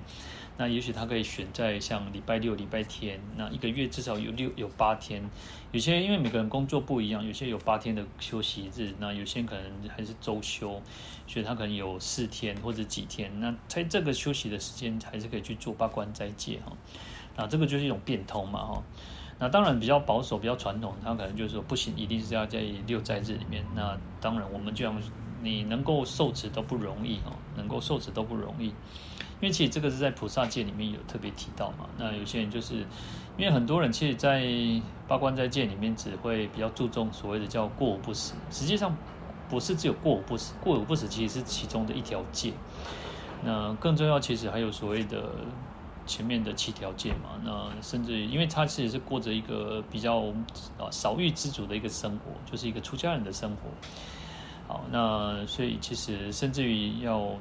[0.59, 5.23] 那也许他可以选在像礼拜六、礼拜天，那一个月至少有六有八天。
[5.71, 10.81] 有些因为每个人工作不一样，有些有八天的休息日，那有些可能还是周休，
[11.27, 13.39] 所以他可能有四天或者几天。
[13.39, 16.75] 那在这个休息的时间，还是可以去做八关斋戒哈。
[17.37, 18.83] 那这个就是一种变通嘛哈。
[19.39, 23.63] 那当然比较保守、比较传统，他可能就是说不行，一定是要在六斋日里面。
[23.75, 24.99] 那当然我们这样，
[25.43, 28.73] 你能够受持都不容易哈，能够受持都不容易。
[29.39, 32.77] 因为其实这个是在菩萨戒里面有特别提到嘛，那有些人就是
[33.37, 34.43] 因为很多人其实，在
[35.07, 38.97] 八关斋戒里面只会比较注重所谓的叫过午不食，实际上
[39.47, 42.51] 不是只有过午不食，过午不食其实是其中的一条戒。
[43.43, 45.29] 那更重要，其实还有所谓的
[46.07, 47.39] 前面的七条戒嘛。
[47.43, 50.33] 那甚至于，因为他其实是过着一个比较
[50.79, 53.69] 啊少欲知足的一个生活，就是一个出家人的生活。
[54.67, 57.33] 好，那所以其实甚至于要。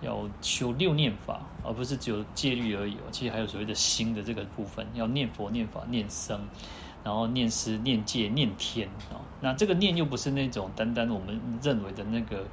[0.00, 2.96] 要修六念法，而不是只有戒律而已。
[3.10, 6.40] 其实还有所谓的心的这个部分，要念佛、念法、念僧，
[7.02, 9.18] 然后念师、念戒、念天哦。
[9.40, 12.46] 那这个念又不是那种单单我们认为的那个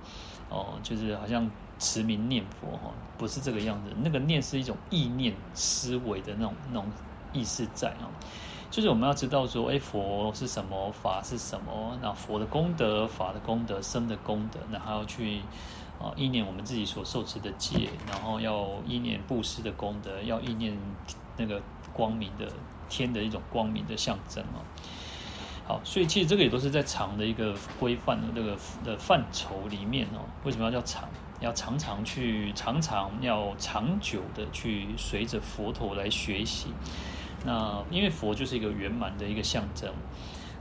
[0.49, 1.47] 哦，就是好像
[1.79, 3.91] 持名念佛哈，不是这个样子。
[4.03, 6.85] 那个念是一种意念思维的那种那种
[7.33, 8.09] 意思在啊。
[8.71, 10.91] 就是我们要知道说，哎，佛是什么？
[10.91, 11.97] 法是什么？
[12.01, 15.41] 那佛的功德、法的功德、生的功德，那还要去。
[15.97, 20.77] 啊，意念我们自己所受持的戒，然后要意念布施的功德，要意念
[21.37, 21.61] 那个
[21.93, 22.51] 光明的
[22.89, 24.59] 天的一种光明的象征啊。
[25.65, 30.19] 好，所以其实这个也都是在常的一个规范的那个的范畴里面哦。
[30.43, 31.07] 为什么要叫常？
[31.39, 36.69] 要常常去，常常要长久的去随着佛陀来学习。
[37.45, 39.93] 那因为佛就是一个圆满的一个象征。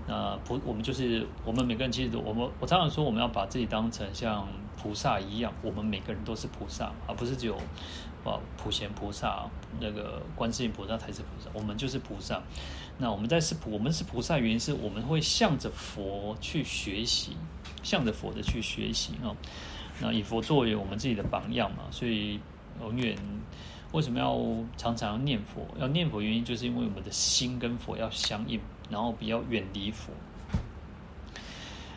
[0.06, 7.56] 那不，我们就是我们每个人，其实都我们我常常说，我们要把自己当成像菩萨一样，我们每个人都是菩萨，而不是只有
[8.22, 9.48] 啊普贤菩萨
[9.80, 12.42] 那个观世音菩萨才是菩萨，我们就是菩萨。
[12.98, 17.34] 那我们在是我们是菩萨，原因是我们会向着佛去学习，
[17.82, 19.32] 向着佛的去学习啊。
[20.00, 22.40] 那以佛作为我们自己的榜样嘛，所以
[22.80, 23.16] 永远
[23.92, 24.38] 为什么要
[24.76, 25.66] 常常念佛？
[25.78, 28.60] 要念佛原因就是因为我们的心跟佛要相应。
[28.90, 30.12] 然后比较远离佛，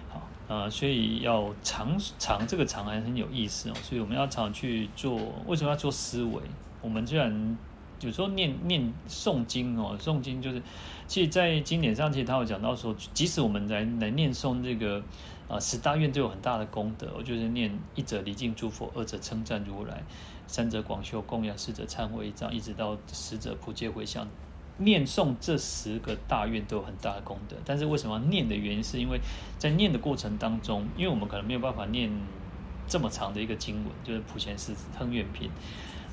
[0.07, 5.19] 好，呃，所以要常常这个常还很有意思哦，所以我们要常去做。
[5.47, 6.41] 为什么要做思维？
[6.81, 7.57] 我们虽然
[7.99, 10.61] 有时候念念诵经哦，诵经就是，
[11.07, 15.03] 其实，在经典上，其实他有讲到说，即使我们来来念诵这个
[15.49, 17.13] 啊十大愿，都有很大的功德。
[17.17, 20.03] 我就是念一者礼敬诸佛，二者称赞如来，
[20.47, 24.27] 三者广修供养，四者忏悔一一直到十者普皆回向。
[24.79, 29.19] 念诵这十个大愿都有很大的功德，但是为什么要念的原因，是因为
[29.57, 32.11] 在念的过程当中，因为我们可能没有办法念
[32.87, 35.49] 这么长的一个经文，就是普贤十称愿品，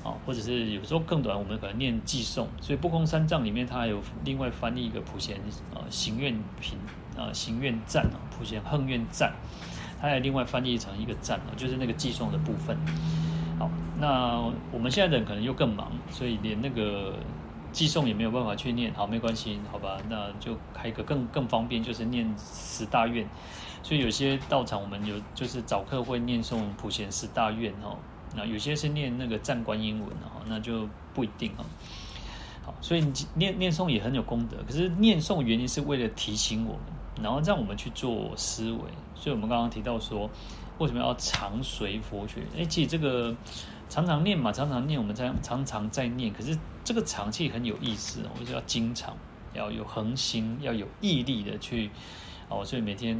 [0.03, 2.47] 啊，或者是有时候更短，我们可能念偈颂。
[2.59, 5.37] 所以不空三藏里面，它还有另外翻译一个普贤
[5.71, 6.79] 啊行愿品
[7.17, 9.33] 啊行愿赞啊普贤行愿赞，
[10.01, 12.77] 它还另外翻译成一个赞啊，就是那个寄送的部分。
[13.59, 17.13] 好，那我们现在的人可能又更忙，所以连那个。
[17.71, 23.27] 寄送也没有办法去念，好，没关系，好吧，那就开个更更方便，就是念十大愿。
[23.83, 27.97] 所以有些道场我们有就是早课会念诵普贤十大愿哦，
[28.33, 31.65] 那有些是念那个赞观音文哦，那就不一定哦。
[32.65, 36.81] 好，所以念念诵也很有功德，可是念诵原因是为了提醒我们，
[37.21, 38.79] 然后让我们去做思维。
[39.15, 40.29] 所以我们刚刚提到说，
[40.77, 42.41] 为什么要常随佛学？
[42.57, 43.35] 哎，其实这个。
[43.87, 46.33] 常常念嘛，常常念，我们在常常在念。
[46.33, 49.15] 可是这个常气很有意思，我们就要经常，
[49.53, 51.91] 要有恒心，要有毅力的去
[52.49, 52.65] 哦。
[52.65, 53.15] 所以每天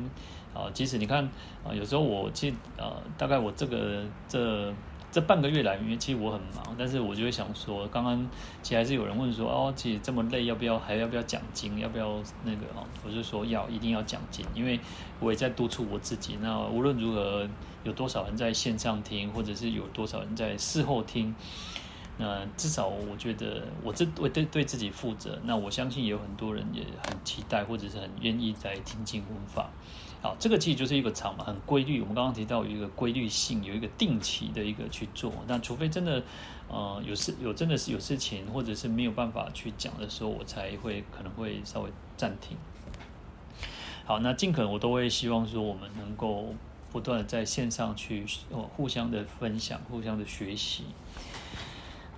[0.55, 1.23] 啊，即使你看
[1.63, 4.73] 啊，有时候我其实呃，大概我这个这。
[5.15, 8.29] 这半个月来，因为其实我很忙，但是我就会想说，刚刚
[8.61, 12.83] 其实还是有人问说，哦，其实这么累，要不要还要不要奖金，要不要那个哦？
[13.01, 14.77] 我就说要，一定要奖金，因为
[15.21, 16.37] 我也在督促我自己。
[16.41, 17.47] 那无论如何，
[17.85, 21.33] 有多少人在线上听，或者是有多少人在事后听，
[22.17, 25.39] 那至少我觉得我这我对对自己负责。
[25.45, 29.69] 那我相信也有很多人也很期待，或者是很愿意在听经闻法。
[30.25, 32.01] 好，这个其实就是一个常嘛，很规律。
[32.01, 35.31] 我们刚刚提到有一个规律性，有一个定期的一个去做。
[35.47, 36.23] 那除非真的，
[36.67, 42.57] 呃，有事有真的是有事情，或者是没有办法去讲的时候，我才会可能会稍微暂停。
[44.03, 46.55] 好，那尽可能我都会希望说，我们能够
[46.91, 50.85] 不断的在线上去哦，互相的分享，互相的学习。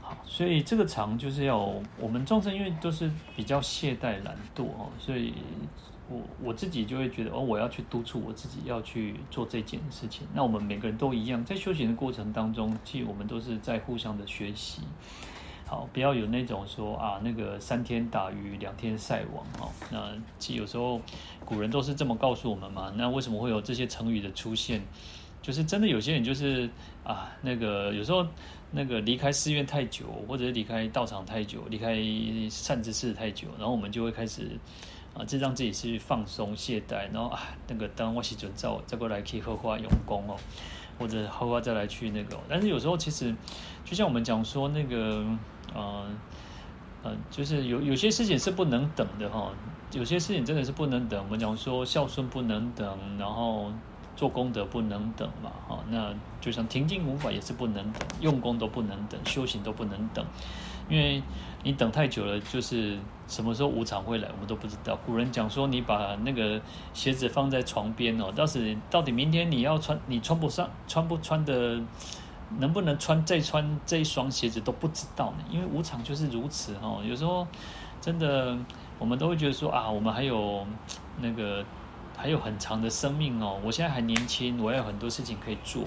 [0.02, 1.58] 好，所以这个常就是要
[2.00, 5.34] 我们众生，因为都是比较懈怠懒惰哦，所以。
[6.10, 10.28] 我我自己就会觉得哦，我要去督促我自己要去做这件事情。
[10.34, 14.82] 那我们每个人都一样，在修行的过程当中，其实我们都是在互相的学习。
[15.66, 19.70] 好，不要有那种说啊，那个三天打鱼两天晒网哦。
[19.92, 21.02] 那其实有时候
[21.44, 22.94] 古人都是这么告诉我们嘛。
[22.96, 24.82] 那为什么会有这些成语的出现？
[25.42, 26.70] 就是真的有些人就是
[27.04, 28.26] 啊，那个有时候
[28.72, 32.02] 那个离开寺院太久，或者是离开道场太久，离开
[32.50, 34.58] 善知识太久，然后我们就会开始
[35.18, 40.36] 啊，就让自己去放松懈怠，然后啊，那个当我洗准照再过来可以荷花用功哦，
[41.00, 42.38] 或者荷花再来去那个。
[42.48, 43.36] 但是有时候其实
[43.84, 45.26] 就像我们讲说那个。
[45.76, 46.18] 嗯，
[47.04, 49.52] 嗯，就是有有些事情是不能等的哈，
[49.92, 51.22] 有些事情真的是不能等。
[51.26, 53.70] 我们讲说孝顺不能等，然后
[54.16, 60.26] 做功德不能等嘛，哈，那就像停经无法也是不能等，用功都不能等，修行都不能等，
[60.90, 61.22] 因为
[61.64, 64.98] 你等太久了，就是什么时候无常会来，我们都不知道。
[65.06, 66.62] 古人讲说，你把那个
[66.94, 71.82] 鞋子放在床边哦，到时到底明天你要穿，你穿不上，穿不穿的。
[72.60, 75.44] 能不能穿再穿这一双鞋子都不知道呢？
[75.52, 77.04] 因为无常就是如此哦。
[77.06, 77.46] 有时候
[78.00, 78.58] 真的，
[78.98, 80.66] 我们都会觉得说啊，我们还有
[81.20, 81.62] 那个
[82.16, 83.60] 还有很长的生命哦。
[83.66, 85.84] 我现在还年轻，我还有很多事情可以做。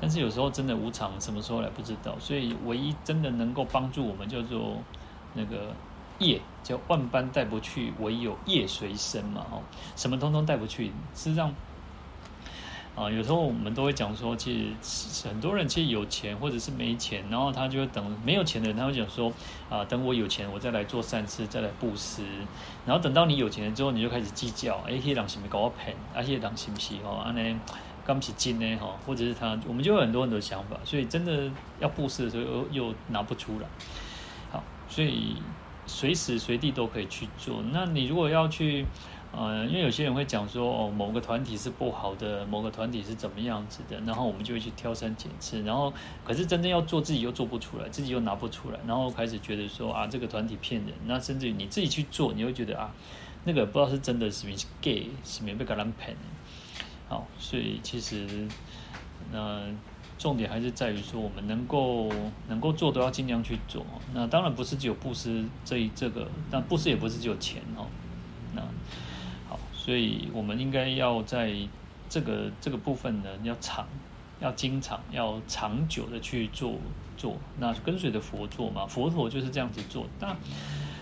[0.00, 2.14] 但是有时候真的无常，什么时候来不知道。
[2.18, 4.76] 所以唯一真的能够帮助我们叫做
[5.34, 5.74] 那个
[6.18, 9.46] 业，叫万般带不去，唯有业随身嘛。
[9.50, 9.62] 哦，
[9.96, 11.54] 什么通通带不去，事实上。
[12.94, 19.30] 啊，有时候我们都会讲说，其实很多人其实有钱或者是没钱，然后他就会等没有钱的人，他会讲说，
[19.68, 22.22] 啊，等我有钱，我再来做善事，再来布施。
[22.86, 25.94] 然后等到你有钱了之后，你就开始计较，哎，那人是不是给我骗？
[26.14, 27.54] 啊，那人是不是哦，安尼
[28.06, 28.76] 刚起金呢？
[28.76, 31.50] 哈，或者是他，我们就有很多很多想法，所以真的
[31.80, 33.66] 要布施的时候又又拿不出来。
[34.50, 35.36] 好，所以
[35.86, 37.62] 随时随地都可以去做。
[37.72, 38.86] 那你如果要去。
[39.32, 45.92] 呃，因为有些人会讲说，哦，某个团体是不好的，某个团体是怎么样子的，然后我们就会去挑三拣四，然后
[46.24, 52.90] 可是真正要做自己又做不出来，自己又拿不出来，然后开始觉得说啊，这个团体骗人，那甚至于你自己去做，你会觉得啊，
[53.44, 56.16] 那个不知道是真的是不是 gay，是没被搞烂骗。
[57.08, 58.48] 好，所以其实
[59.32, 59.62] 那
[60.18, 62.10] 重点还是在于说，我们能够
[62.48, 63.84] 能够做都要尽量去做。
[64.12, 67.86] 那当然不是只有布施这一这个，但布施也不是只有钱哦，
[68.54, 68.62] 那
[69.48, 69.58] 好。
[69.72, 71.54] 所以，我们应该要在
[72.08, 73.86] 这个这个部分呢，要长，
[74.40, 76.74] 要经常，要长久的去做
[77.16, 77.36] 做。
[77.56, 80.04] 那跟随着佛做嘛，佛陀就是这样子做。
[80.18, 80.34] 那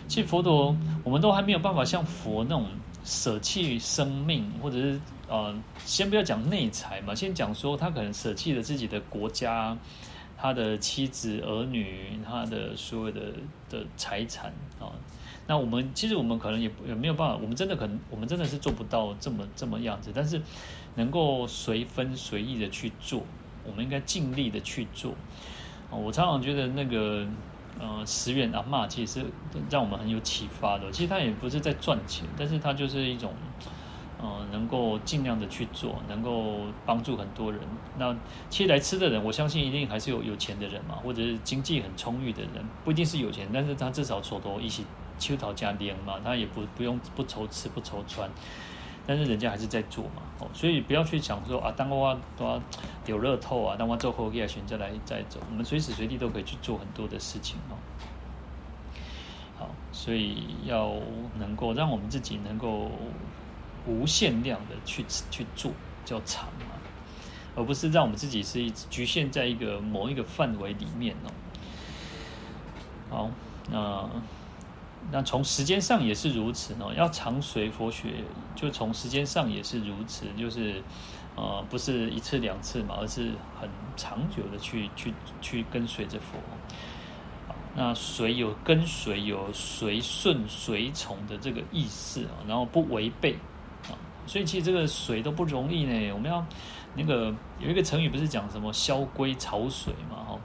[0.07, 2.67] 其实佛陀，我们都还没有办法像佛那种
[3.05, 9.77] 舍弃生命，或者是呃，先不要讲内财嘛，先讲说他可能舍弃了自己的国家，
[10.37, 13.20] 他的妻子儿女，他的所有的
[13.70, 14.93] 的财产啊。
[15.47, 20.41] 那我们其实我们可能也也没有办法，我们真的可能我们真的是做不到这么这么样子，但是
[20.95, 23.22] 能够随分随意的去做，
[23.64, 25.12] 我们应该尽力的去做。
[25.91, 27.27] 啊，我常常觉得那个
[27.79, 29.25] 呃石原阿嬷其实
[29.70, 30.91] 让我们很有启发的。
[30.91, 33.33] 其实他也不是在赚钱，但是他就是一种
[34.25, 37.61] 呃能够尽量的去做，能够帮助很多人。
[37.99, 38.16] 那
[38.49, 44.83] 其实来吃的人，我相信一定还是有有钱的人嘛，或者是经济很充裕的人，不一定是有钱，但是他至少手头一些。
[45.16, 48.29] 秋桃加莲嘛，他也不不用不愁吃不愁穿，
[49.07, 52.61] 但是人家还是在做嘛，哦，所以不要去想说啊，当我都要
[53.07, 57.79] 有乐透啊，当我做后业选择来再走，我们随时随地都可以去做很多的事情哦。
[59.57, 60.91] 好，所以要
[61.39, 62.91] 能够让我们自己能够
[63.87, 65.72] 无限量的去去做，
[66.05, 66.76] 叫长嘛，
[67.57, 71.30] 而不是让我们自己是一局限在一个某一个范围里面哦。
[73.11, 73.30] 好，
[73.70, 74.09] 那。
[75.12, 78.24] 那从时间上也是如此呢，要长随佛学，
[78.57, 80.82] 就从时间上也是如此，就是，
[81.37, 83.68] 呃，不是一次两次嘛，而是很
[83.99, 85.12] 长久的去去
[85.43, 86.39] 去跟随着佛。
[87.76, 93.37] 那随有跟随，有随顺随从的这个意思啊，然后不违背，
[94.27, 96.12] 所以其实这个水都不容易呢。
[96.12, 96.45] 我们要
[96.95, 100.39] 那个有一个成语不是讲什么萧规曹随嘛，哈。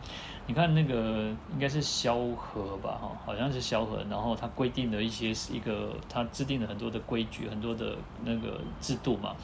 [0.47, 4.03] 你看那个应该是萧何吧，哈，好像是萧何。
[4.09, 9.35] 然后他规定了一些一个，他制定了很多的规矩，很多的那个制度嘛。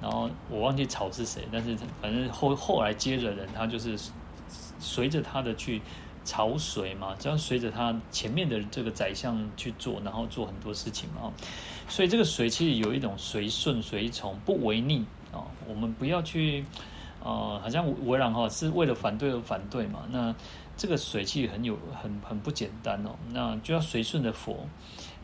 [0.00, 3.98] 然后我忘记曹是谁，但是反正后后来接着人，他就是
[4.78, 5.82] 随着他的去
[6.22, 11.32] 曹随嘛，这样随着他前面的这个宰相去做，然后做很多事情嘛。
[11.88, 15.44] 所以这个水其实有一种随顺随从，不违逆啊。
[15.68, 16.64] 我们不要去。
[17.24, 20.32] 呃，好像为然哈是为了反对而反对嘛，那
[20.76, 24.64] 这个水气很有很很不简单哦，那就要随顺的佛，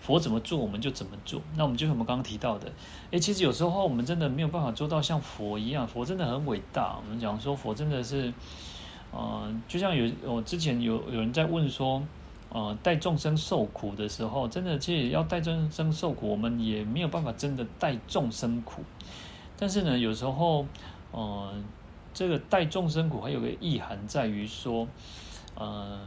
[0.01, 1.41] 佛怎么做我们就怎么做。
[1.57, 2.73] 那我们就像我们刚刚提到的，
[3.13, 6.97] 诶，其实有时候我们真的没有办法做到像佛一样，佛真的很伟大。
[7.01, 8.35] 我们讲说佛真的是，
[9.13, 12.03] 呃，就像有我之前有有人在问说，
[12.53, 18.83] 呃，带众生受苦的时候，真的其实要带众生受苦，我们也没有办法真的带众生苦。
[19.59, 20.67] 但是呢，有时候，
[21.13, 21.55] 呃，
[22.13, 24.87] 这个带众生苦还有个意涵在于说，
[25.55, 26.01] 呃。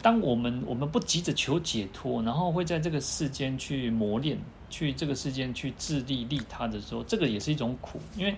[0.00, 4.36] 当我们我们不急着求解脱，然后会在这个世间去磨练，
[4.68, 8.34] 去这个世间去自利利他的时候，这个也是一种苦，因为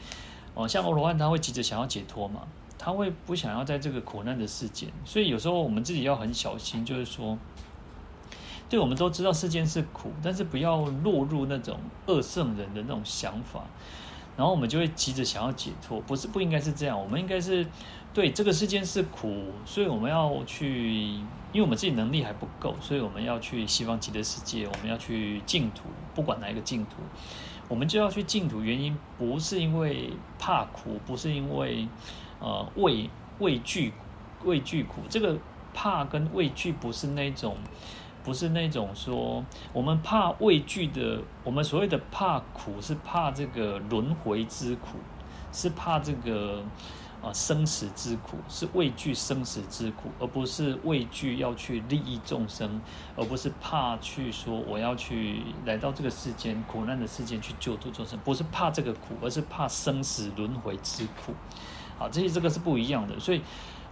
[0.53, 2.42] 哦，像阿罗汉他会急着想要解脱嘛，
[2.85, 7.39] 他会不想要在这个苦难的世间，所以有时候我们自己要很小心，就是说，
[8.68, 13.62] 对，我们都知道世间是苦，但是不要落入那种恶圣人的那种想法，
[14.37, 17.66] 然后我们就会急着想要解脱，不是不应该是这样，我们应该是。
[18.12, 20.93] 对，这个世间是苦，所以我们要去，
[21.53, 26.99] 因为我们自己能力还不够，所以我们要去西方极乐世界，我们要去净土，不管哪一个净土，
[27.66, 28.61] 我们就要去净土。
[28.61, 31.89] 原因不是因为怕苦，不是因为
[32.41, 33.93] 呃畏畏惧
[34.45, 35.03] 畏惧苦。
[35.09, 35.37] 这个
[35.72, 37.57] 怕跟畏惧不是那种，
[38.22, 44.99] 不是那种说我们怕畏惧的，我们所谓的怕苦是怕这个轮回之苦，
[45.53, 46.62] 是怕这个。
[47.22, 52.82] 啊，生死之苦是畏惧生死之苦，而不是畏惧要去利益众生，
[53.16, 61.32] 而不是怕去说我要去来到这个世间苦难的世间去救度众生，不是怕这个苦，而是怕生死轮回之苦。
[62.05, 63.18] 好，这些这个是不一样的。
[63.18, 63.40] 所以，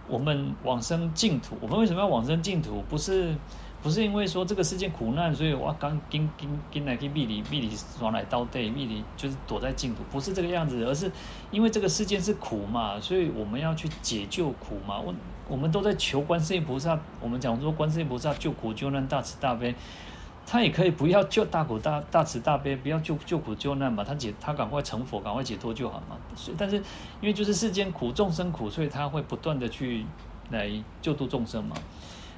[0.07, 2.83] 我们往生净土，我们为什么要往生净土？
[2.89, 3.35] 不是。
[3.81, 11.11] 不是因为说这个世界苦难，所以我刚跟跟跟来去密里密里转来到对密里就是躲在净土，不是这个样子，而是
[11.51, 15.01] 因为这个世界是苦嘛，所以我们要去解救苦嘛。
[15.01, 15.13] 我
[15.49, 19.75] 我们都在求观世音菩萨，我们讲说观世音菩萨救苦救难大慈大悲，
[20.45, 26.17] 他也可以不要救大苦大大慈大悲，不要救救苦救难嘛，他解他赶快成佛，赶快解脱就好嘛。
[26.35, 26.83] 所以但是因
[27.23, 30.05] 为就是世间苦众生苦，所以他会不断的去
[30.51, 30.69] 来
[31.01, 31.75] 救度众生嘛。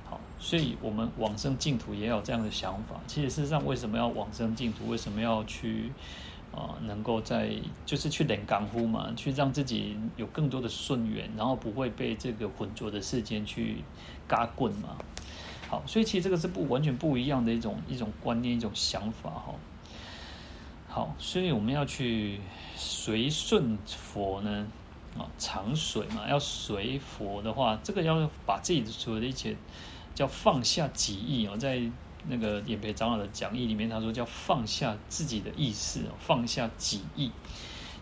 [0.08, 2.96] 好所以，我们往生净土也有这样的想法。
[3.08, 4.88] 其实，事实上，为什么要往生净土？
[4.88, 5.92] 为什么要去
[6.52, 6.76] 啊、呃？
[6.86, 7.50] 能够在
[7.84, 13.84] 就是去练功夫嘛，去让自己有更多的顺缘，然后不会被这个浑浊的世间去
[14.28, 14.90] 嘎棍嘛。
[15.70, 19.56] 好，所以其实这个是不完全不一样的一种一种观念，一种想法哈。
[20.88, 22.40] 好，所以我们要去
[22.76, 24.68] 随顺佛呢
[25.18, 29.56] 啊，常随嘛，要随佛的话，这个要把自己所有的一切。
[30.16, 31.82] 叫放下己意哦，在
[32.30, 37.30] 那个演培长老的讲义里面，他说叫放下自己的意识，放下己意。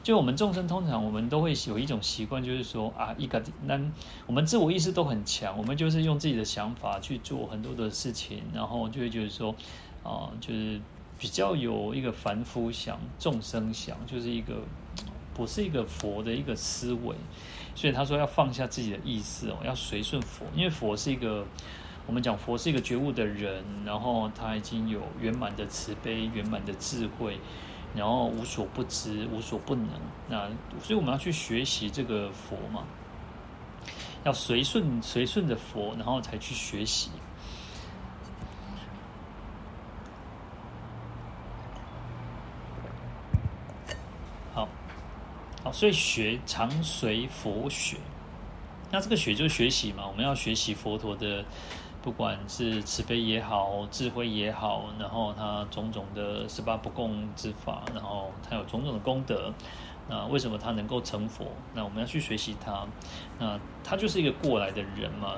[0.03, 3.79] 就我们众生通常我们都会有一种习惯，就是说啊，一个那
[4.27, 9.55] 我们自我意识都很强，我们就是用自己的想法去做很多的事情，然后就会觉得说
[10.03, 10.79] 啊，就是
[11.17, 14.61] 比较有一个凡夫想、众生想，就是一个
[15.33, 17.15] 不是一个佛的一个思维。
[17.73, 21.45] 所以他说要放下自己的意识哦，要随顺佛，因为佛是一个。
[22.05, 27.39] 我们讲佛是一个觉悟的人，然后他已经有圆满的慈悲、圆满的智慧，
[27.95, 29.87] 然后无所不知、无所不能。
[30.27, 30.47] 那
[30.81, 32.83] 所以我们要去学习这个佛嘛，
[34.23, 37.11] 要随顺随顺着佛，然后才去学习。
[44.53, 44.67] 好，
[45.63, 47.97] 好，所以学常随佛学。
[48.91, 51.45] 那这个学就是学习嘛，我们要学习佛陀的。
[52.03, 59.53] 不管是慈悲也好，智慧也好，然后他种种的十八不共之法，然后他有种种的功德，
[60.09, 61.45] 那为什么他能够成佛？
[61.73, 62.85] 那我们要去学习他，
[63.39, 65.35] 那他就是一个过来的人嘛，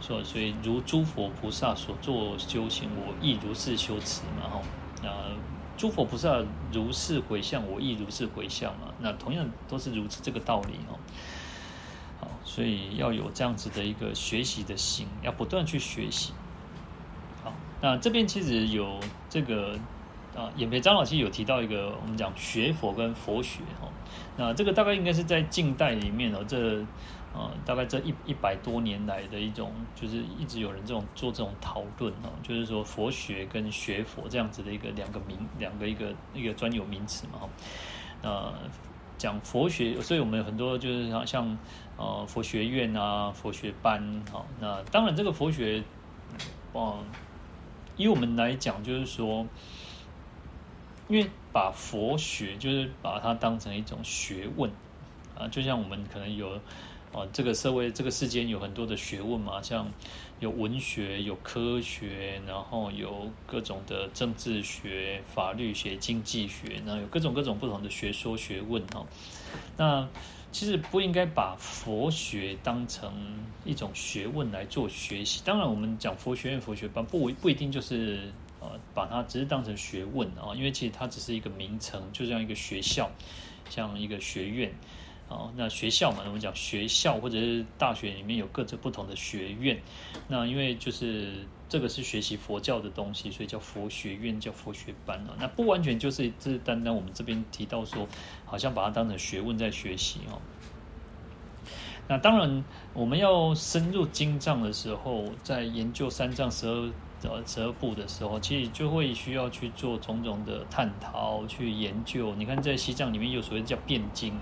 [0.00, 4.62] 所所以如诸佛菩萨所作修行，我亦如是修持嘛，哈，
[5.02, 5.10] 那
[5.76, 6.42] 诸佛菩萨
[6.72, 10.96] 如是回向，我亦如是回向嘛，那同样都是如此这个道理哦。
[12.46, 16.32] 所以要有这样子的一个学习的心，要不断去学习。
[17.42, 19.76] 好，那这边其实有这个
[20.34, 23.90] 啊，演培张老师有提到一个，我们讲学佛跟佛学哦。
[24.36, 26.78] 那这个大概应该是在近代里面哦，这
[27.34, 37.48] 呃大概这一一百多年来的一种，就是一直有人这种做这种讨论哦，就是说佛学跟学佛这样子的一个两个名两个一个一个专有名词嘛哈。
[38.22, 38.52] 那
[39.18, 41.58] 讲佛学，所以我们有很多就是像像。
[41.96, 45.82] 呃，佛学院啊，佛学班，好，那当然这个佛学，
[46.74, 47.04] 嗯，
[47.96, 49.46] 以我们来讲，就是说，
[51.08, 54.70] 因为把佛学就是把它当成一种学问
[55.38, 56.60] 啊，就像我们可能有
[57.14, 59.90] 啊，这个社会这个世间有很多的学问嘛，像
[60.38, 69.06] 有文学、有科学，然后有各种的政治学、法律学、经济学，然后有各种各种不同的学说学问哈。
[69.78, 70.06] 那
[70.56, 73.12] 其实不应该把佛学当成
[73.66, 75.42] 一种学问来做学习。
[75.44, 83.10] 当然，我们讲佛学院、佛学班，不不一定就是呃把它只是当成学问啊，因为其实它只是一个名称，就像一个学校，
[83.68, 84.72] 像一个学院。
[85.28, 89.78] 哦，那学校嘛，我们讲学校或者是大学里面有各自不同的学院。
[90.26, 91.34] 那因为就是
[91.68, 95.34] 这个是学习佛教的东西，所以叫佛学院，叫佛学班哦。
[95.38, 98.06] 那不完全就是这单单我们这边提到说，
[98.44, 100.40] 好像把它当成学问在学习哦。
[102.08, 102.64] 那当然，
[102.94, 106.90] 我们要深入经藏的时候，在研究三藏十二
[107.24, 112.32] 呃十二部的时候，其实就会需要去做种种的探讨、去研究。
[112.36, 114.32] 你看，在西藏里面有所谓叫辩经。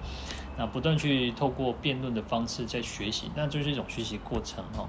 [0.56, 4.88] 那不断去透过辩论的方式在学习，那就是一种学习过程哈。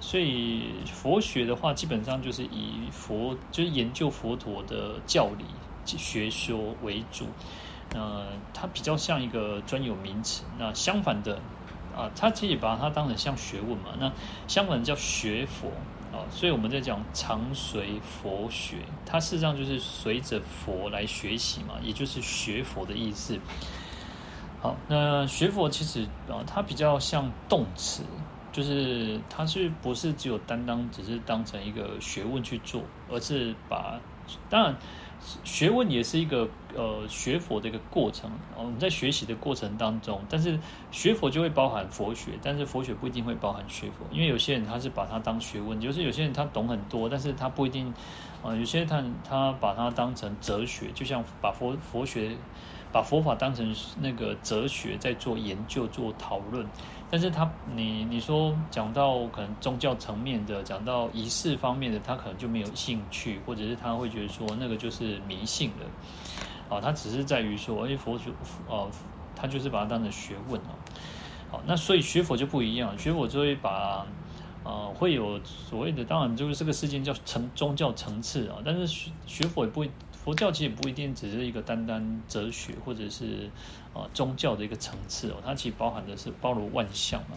[0.00, 5.44] 所以佛学的话，基本上就是以佛就是研究佛陀的教理
[5.84, 7.26] 学说为主。
[7.94, 10.44] 呃，它比较像一个专有名词。
[10.58, 11.40] 那相反的
[11.96, 13.90] 啊，它可以把它当成像学问嘛。
[13.98, 14.12] 那
[14.46, 15.68] 相反叫学佛
[16.12, 16.20] 啊。
[16.30, 18.76] 所以我们在讲常随佛学，
[19.06, 23.38] 它事实上就是随着佛来学习嘛，也就是学佛的意思。
[24.60, 28.02] 好，那学佛其实啊，它比较像动词，
[28.58, 34.00] 就是他是不是只有单单只是当成一个学问去做，而是把
[34.50, 34.74] 当然
[35.44, 38.28] 学问也是一个呃学佛的一个过程。
[38.56, 40.58] 我们在学习的过程当中，但是
[40.90, 47.94] 学佛就会包含佛学，但是佛学不一定会包含学佛，因为有些人他是把它当学问，就是有些人他懂很多，但是他不一定
[48.42, 52.36] 啊，有些他他把它当成哲学，就像把佛佛学。
[52.90, 56.66] 把佛法当成那个哲学在做研究、做讨论，
[57.10, 68.30] 但是他你你说讲到可能宗教层面的，讲到仪式方面的，他可能就没有兴趣，或者是他会觉得说那个就是迷信的，啊，他只是在于说，哎，佛学，
[68.68, 68.90] 哦，
[69.34, 70.76] 他就是把它当成学问哦，
[71.50, 74.06] 好，那所以学佛就不一样，学佛就会把，
[74.64, 79.90] 呃，会有所谓的，当然就是这个事件叫层宗教层次啊，但是学学佛也不会。
[80.12, 83.48] 佛教其实不一定只是一个单单哲学或者是
[83.98, 87.36] 啊宗教的一个层次哦，它其实包含的是包罗万象嘛。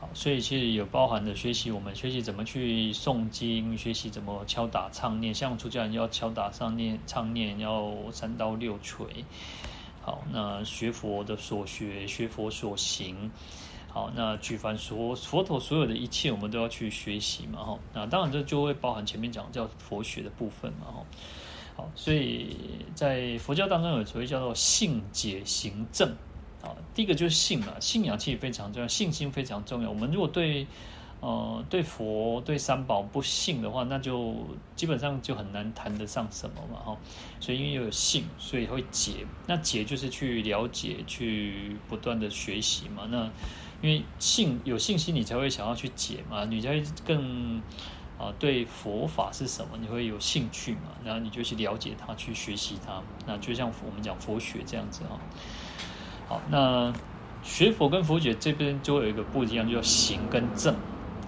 [0.00, 9.24] 好，所以其实有包含的学习，我们学习怎么去诵经，学习怎么敲打唱念，像出家人要敲打唱念唱念，要三刀六锤。
[10.02, 13.30] 好，那学佛的所学，学佛所行。
[13.88, 17.78] 好，那举凡所佛陀所有的一切，我们都要去学习嘛，哈。
[17.92, 21.06] 那当然这就会包含前面讲叫佛学的部分嘛，哈。
[21.74, 22.56] 好，所以
[22.94, 26.14] 在佛教当中有所谓叫做信解行证
[26.62, 26.76] 啊。
[26.94, 29.88] 第一个就是信啊，信仰其实非常重要，信心非常重要。
[29.88, 30.66] 我们如果对
[31.20, 34.36] 呃对佛对三宝不信的话，那就
[34.76, 36.96] 基本上就很难谈得上什么嘛，哈。
[37.40, 39.26] 所以因为有信，所以会解。
[39.46, 43.06] 那解就是去了解，去不断的学习嘛。
[43.10, 43.30] 那
[43.80, 47.62] 因为信有信心，你才会想要去解嘛，你才会更
[48.22, 53.02] 啊对佛法是什么，你会有兴趣嘛，然后你就去了解它，去学习它。
[53.26, 55.18] 那就像我们讲佛学这样子啊。
[56.28, 56.92] 好，那
[57.42, 60.76] 学佛跟佛学这边就有一个不一样，就叫行跟证。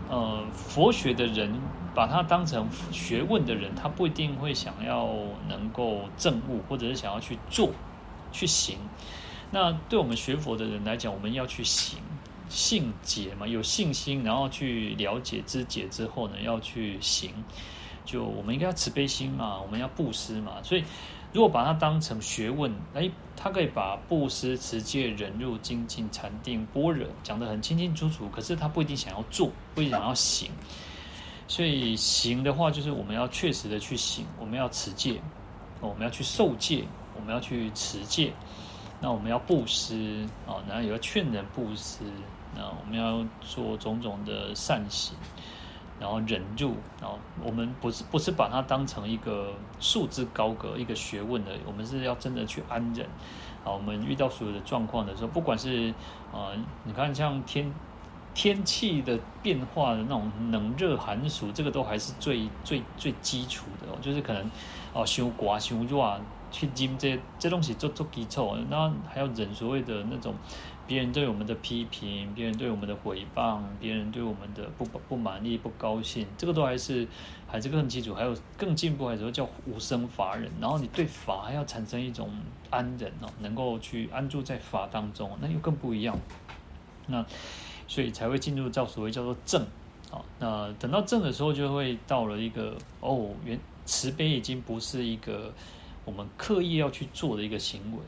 [0.09, 1.53] 呃，佛学的人
[1.95, 5.09] 把它当成学问的人，他不一定会想要
[5.49, 7.73] 能够证悟，或者是想要去做
[8.31, 8.79] 去行。
[9.51, 11.99] 那对我们学佛的人来讲，我们要去行。
[12.55, 17.33] 信解嘛，有信心，然后去了解知解之后呢，要去行。
[18.05, 20.63] 就我们应该要慈悲心嘛，我们要布施嘛。
[20.63, 20.85] 所以，
[21.33, 28.29] 如果把它当成学问，哎，他可以把布施、持戒、忍辱、精进、禅定、般若讲得很清清楚楚。
[28.29, 30.51] 可是他不一定想要做，不一定想要行。
[31.49, 35.21] 所以行的话，就是我们要确实的去行，我们要持戒，
[35.81, 36.85] 我们要去受戒，
[37.17, 38.33] 我们要去持戒。
[39.01, 42.05] 那我们要布施啊，然后也要劝人布施。
[42.57, 45.17] 那我们要做种种的善行，
[45.99, 53.07] 然后忍住，然后我们不是不是把它当成一个束之高阁、一个学问的，我们是要真的去安忍。
[53.65, 55.93] 啊，我们遇到所有的状况的时候，不管是
[56.33, 56.53] 啊，
[56.85, 57.73] 你看像天
[58.35, 64.51] 天气的变化的那种冷热寒暑，这个都还是最最最基础的，就是可能
[64.93, 66.21] 哦，伤寒伤热。
[66.51, 70.33] 去经这这东西做做基础，那还要忍所谓的那种
[70.87, 77.07] 别人对我们的批评，别人对我们的诽谤，别人对我们的不不满意、不高兴，这个都还是
[77.47, 80.51] 还是更基础，还有更进步，还是说叫无生法忍。
[80.61, 82.31] 然后你对法还要产生一种
[82.71, 86.19] 安忍哦，能够去安住在法当中，那又更不一样。
[87.07, 87.25] 那
[87.87, 89.67] 所以才会进入到所谓叫做正。
[90.11, 95.53] 好，那等到正的时候，就会到了一个哦，原慈悲已经不是一个
[96.05, 97.99] 我们刻意要去做的一个行为，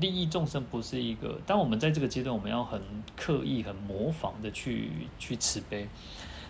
[0.00, 1.38] 利益众生不是一个。
[1.46, 2.80] 当我们在这个阶段，我们要很
[3.16, 5.88] 刻意、很模仿的去去慈悲，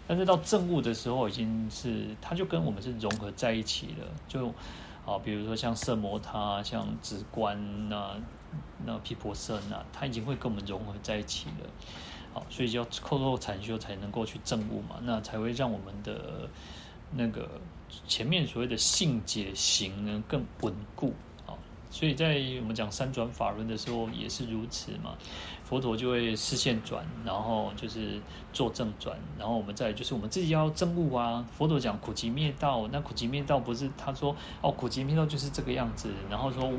[0.07, 4.07] 但是到正悟的时候，已经是它就跟我们是融合在一起了。
[4.29, 4.49] 就
[5.05, 8.17] 啊，比如说像色魔他、像直观那
[8.85, 11.71] 那毗婆舍那，它已经会跟我们融合在一起了。
[12.35, 16.51] 好所以就要扣扣禅修才能够去正悟嘛，那才会让我们的
[17.13, 17.49] 那个
[18.09, 21.15] 前面所谓的信解行呢更稳固。
[21.97, 25.15] 所以在我们讲三转法轮的时候也是如此嘛，
[25.65, 28.21] 佛陀就会示现转，然后就是
[28.53, 31.43] 坐正转，然后我们再就是我们自己要证悟啊。
[31.57, 36.71] 佛陀讲苦集灭道，那苦集灭道不是他说哦，苦集灭道就是这个样子，然后说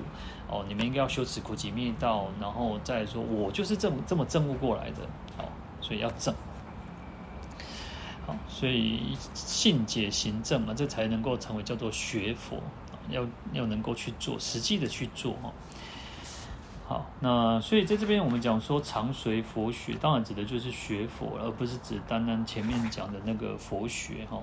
[0.48, 5.02] 哦，你们应该要修持苦集灭道，然后再说我就是这么这么证悟过来的。
[5.40, 5.50] 哦
[5.80, 6.34] 所以要正，
[8.26, 12.62] 好，所以信解行证嘛，这才能够成为叫做学佛，
[13.10, 15.54] 要要能够去做，实际的去做哈。
[16.88, 24.42] 好，那所以在这边我们讲说常随佛学，当然指的就是学佛，而不是指单单前面讲的那个佛学哈。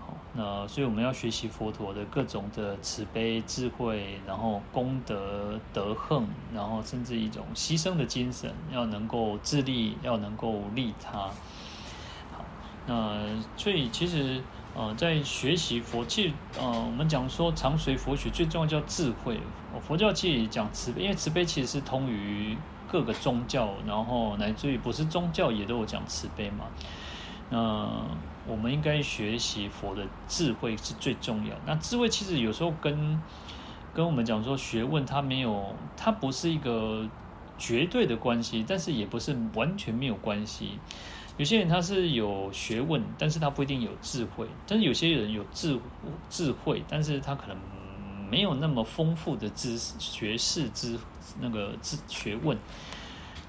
[0.00, 11.18] 好那所以我们要学习佛陀的各种的慈悲智慧，然后功德德恨，然后甚至一种牺牲的精神，要能够自利，要能够利他。
[12.32, 12.44] 好，
[12.86, 13.20] 那
[13.58, 14.42] 所以其实
[14.74, 19.38] 呃，在学习佛，其实呃，我们讲说常随佛学，最重要叫智慧。
[19.86, 22.56] 佛教其实讲慈悲，因为慈悲其实是通于
[22.90, 26.64] 各个宗教，然后乃至于不是宗教也都有讲慈悲嘛。
[27.50, 27.90] 那
[28.46, 31.54] 我们应该学习佛的智慧是最重要。
[31.66, 33.20] 那智慧其实有时候跟
[33.92, 37.06] 跟我们讲说学问，它没有，它不是一个
[37.58, 40.78] 绝对的关系，但是也不是完全没有关系。
[41.42, 45.76] 有些人他是有学问，但是他不一定有智慧；但是有些人有智
[46.30, 47.56] 智慧，但是他可能
[48.30, 50.96] 没有那么丰富的知识、学识之
[51.40, 52.56] 那个知学问。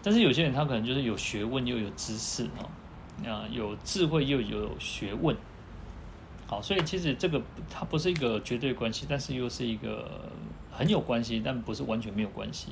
[0.01, 2.65] 但是有些人他可能就是有学问又有知识啊。
[3.27, 5.37] 啊，有智慧又有学问，
[6.47, 7.39] 好，所以其实这个
[7.69, 10.31] 它不是一个绝对关系，但是又是一个
[10.71, 12.69] 很有关系，但不是完全没有关系。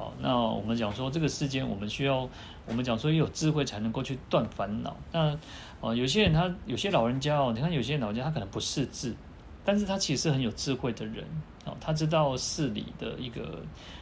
[0.00, 2.26] 好，那我们讲说这个世间，我们需要
[2.64, 4.96] 我们讲说有智慧才能够去断烦恼。
[5.12, 5.36] 那
[5.82, 9.14] 啊，有些人他有些老人家哦，你看有些老人家他可能不识字，
[9.62, 11.22] 但是他其实很有智慧的人
[11.66, 13.60] 啊，他知道事理的一个，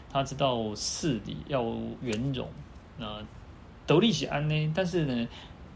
[0.09, 1.65] 他知道事理要
[2.01, 2.49] 圆融，
[2.97, 3.21] 那
[3.85, 5.27] 道理是安呢，但是呢。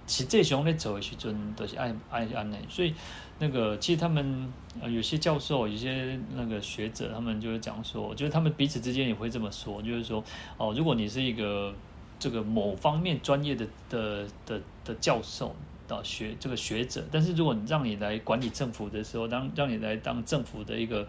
[0.04, 2.92] 其实这熊在走的时阵都是爱爱安内，所以
[3.38, 4.52] 那个其实他们
[4.88, 10.22] 有些教授、有些那个学者，他们就会讲说，就是他们彼此之间也会这么说，就是说
[10.56, 11.74] 哦，如果你是一个
[12.18, 15.56] 这个某方面专业的的的的教授
[15.88, 21.04] 的学这个学者，但是如果让你来管理政府的时候，当让你来当政府的一个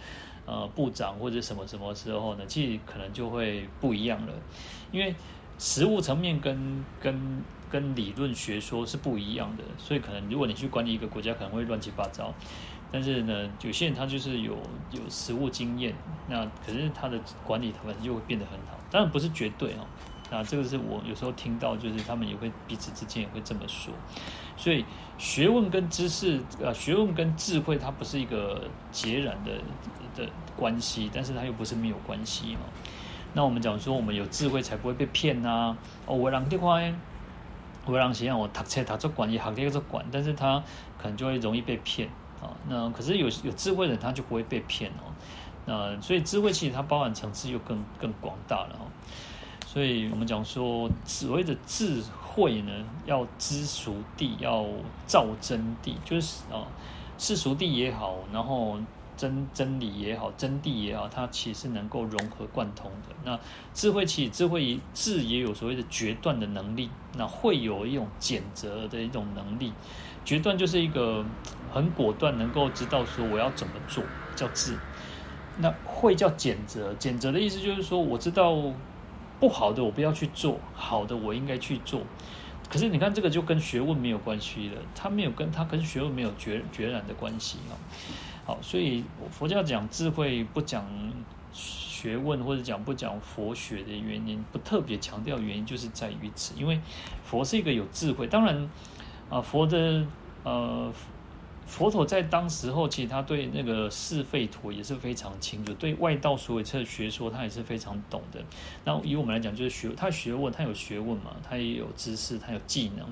[0.47, 4.33] 呃部长或者什么什么时候呢，其实可能就会不一样了，
[4.91, 5.13] 因为
[5.59, 7.43] 实务层面跟跟。
[7.73, 12.31] 跟理论学说是不一样的，所以可能如果你去管理一个国家，可能会乱七八糟。
[12.91, 14.55] 但是呢，有些人他就是有
[14.91, 15.95] 有实务经验，
[16.29, 18.77] 那可是他的管理他们就会变得很好。
[18.91, 19.87] 当然不是绝对哦，
[20.29, 23.91] 那这个是我有时候听到，就是他们也会彼此之间也会这么说。
[24.55, 24.85] 所以
[25.17, 29.53] 学问跟知识，呃，学问跟智慧，它不是一个截然的
[30.15, 32.69] 的关系，但是它又不是没有关系哦。
[33.33, 35.77] 那我们讲说，我们有智慧才不会被骗呐、啊。
[36.05, 36.79] 哦，我让的话。
[37.91, 40.63] 会让谁让我读册读作管，也学这个管，但是他
[40.97, 42.07] 可能就会容易被骗
[42.41, 42.49] 啊。
[42.69, 45.11] 那可是有有智慧的人，他就不会被骗哦。
[45.65, 48.85] 那所以智慧其实它包含层次又更更广大了哦。
[49.65, 52.71] 所以我们讲说，所谓的智慧呢，
[53.05, 54.65] 要知熟谛，要
[55.07, 56.67] 照真谛，就是啊，
[57.17, 58.77] 识熟谛也好，然后。
[59.15, 63.15] 真真理也好，真谛也好，它其实能够融合贯通的。
[63.23, 63.39] 那
[63.73, 69.73] 智慧其实智慧智也有所谓的决断的能力，那会有一种检择的一种能力。
[70.25, 71.25] 决断就是一个
[71.71, 74.03] 很果断，能够知道说我要怎么做，
[74.35, 74.77] 叫智。
[75.57, 78.55] 那会叫检择，检择的意思就是说，我知道
[79.39, 82.01] 不好的我不要去做，好的我应该去做。
[82.69, 87.77] 可是你看这个就跟学问没有关系了，它没有跟它跟学问没有决决然的关系啊。
[88.45, 90.85] 好，所以佛教讲智慧不讲
[91.53, 96.53] 学问，或者讲不讲佛学的原因，不特别强调原因，就是在于此。
[96.57, 96.79] 因为
[97.23, 98.69] 佛是一个有智慧，当然
[99.29, 100.05] 啊，佛的
[100.43, 100.91] 呃
[101.65, 108.43] 佛陀在当时候，其实他对那个是非陀也是非常清楚，对外道所有的学说，他也是非常懂的。
[108.83, 113.05] 那以我们来讲，就是学他学问，他有学问嘛，他也有知识，他有技能。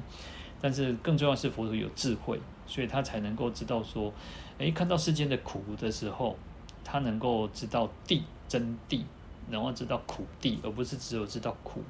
[0.64, 4.14] 但是更重要是，佛陀有智慧，所以他才能够知道说，
[4.62, 6.36] 诶，看到世间的苦的时候，
[6.84, 9.02] 他能够知道谛真谛，
[9.50, 11.82] 然后知道苦谛，而不是只有知道苦。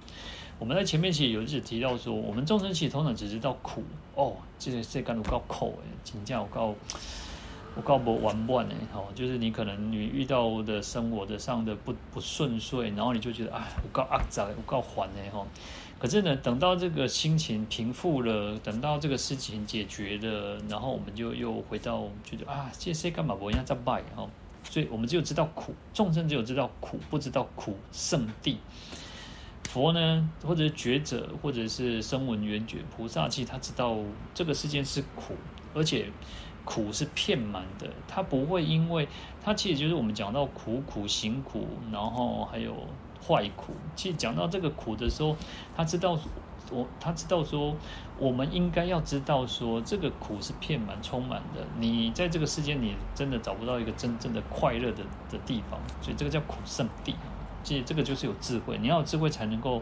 [0.57, 3.83] 我们在前面其实有一直提到说，我们众生其实通常只知道苦
[4.15, 6.73] 哦，这个世间有够苦诶，真正有够
[7.75, 15.45] 有够无完满诶，吼，就是你可能你遇到的生活的上的不不顺遂，然后你就觉得啊，有够压榨，有够烦诶，吼。
[16.01, 24.27] 可是呢，等到这个心情平复了，等到这个事情解决了，然后我们就又回到觉得啊，这些干嘛不一样在拜哦，
[24.63, 28.57] 所以我们只有知道苦，众生只有知道苦，不知道苦圣地。
[29.69, 33.95] 佛呢，或者是觉者，或者是声闻缘觉菩萨，其实他知道
[34.33, 35.35] 这个世间是苦，
[35.75, 36.07] 而且
[36.65, 37.87] 苦是遍满的。
[38.07, 39.07] 他不会因为
[39.39, 42.75] 他其实就是我们讲到苦苦行苦，然后还有
[43.27, 43.73] 坏苦。
[43.95, 45.35] 其实讲到这个苦的时候，
[45.75, 46.17] 他知道
[46.71, 47.75] 我他知道说，
[48.17, 51.65] 我们应该要知道说，这个苦是遍满充满的。
[51.79, 57.15] 你在这个世界，你真的找不到一个真正的快乐的的地方，所以这个叫苦圣地。
[57.63, 59.81] 其实这个就是有智慧，你要有智慧才能够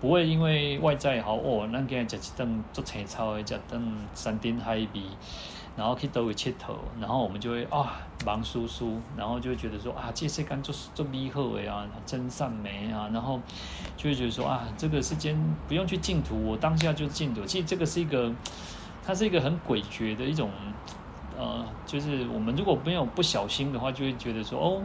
[0.00, 3.82] 不会因为外在好哦，那给人吃一顿做青草，吃顿
[4.14, 4.88] 山珍海味，
[5.76, 13.40] 然后去都会切头，然后我们就会啊忙叔叔，然后就会觉得说啊这些干做做美好的啊，真善美啊，然后
[13.96, 15.36] 就会觉得说啊这个世间
[15.68, 17.44] 不用去净土，我当下就净土。
[17.44, 18.32] 其实这个是一个，
[19.04, 20.50] 它是一个很诡谲的一种，
[21.38, 24.82] 呃，就是我们如果没有不小心的话，就会觉得说哦。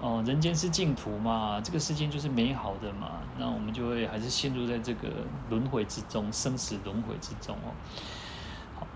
[0.00, 5.08] 哦，人间是净土嘛，这个世间就是美好的嘛，那我们就会还是陷入在这个
[5.48, 7.70] 轮回之中，生死轮回之中哦。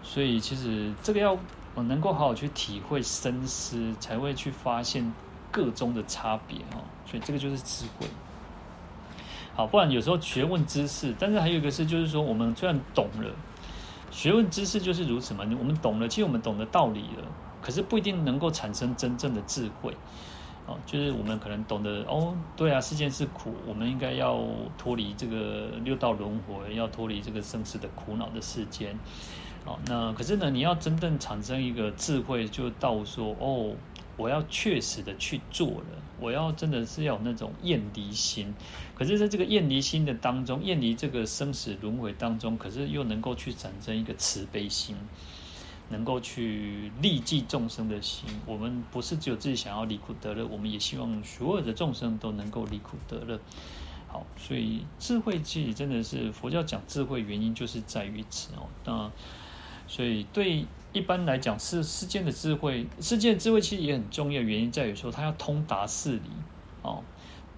[0.06, 1.36] 所以其实这个要
[1.74, 5.12] 我能够好好去体会深思，才会去发现
[5.50, 6.80] 个中的差别哦。
[7.04, 8.06] 所以这个就是智慧。
[9.54, 13.30] 好，不然有时候学问知识，但是还有一个是，就是说我们虽然懂了
[14.10, 17.26] 学问知识就是如此嘛，我们懂了，其实我们懂得道理了，
[17.60, 19.94] 可是不一定能够产生真正的智慧。
[20.66, 24.44] 哦，就是我们可能懂得哦，对啊，世间是苦，我们应该要
[24.76, 28.98] 脱离这个六道轮回，要脱离这个生死的苦恼的世间。
[29.66, 33.74] 哦，那可是呢，你要真正产生一个智慧，就到说哦，
[34.16, 38.54] 我要确实的去做了，我要真的是要有那种厌离心。
[38.94, 44.96] 可是在这个厌离心的当中，厌离这个生死轮回当中，可是又能够去产生一个慈悲心。
[45.88, 53.38] 能够去利济众生的心，我们不是只有自己想要离苦得乐，我们也希望所有的众生都能够离苦得乐。
[54.08, 58.66] 好，所以智慧其实真的是佛教讲智慧原因就是在于此哦。
[58.84, 59.12] 那
[59.86, 66.30] 所以对一般来讲，世世间的智慧，世间的智慧其实也很重要，原因在于说它要通达事理
[66.82, 67.02] 哦。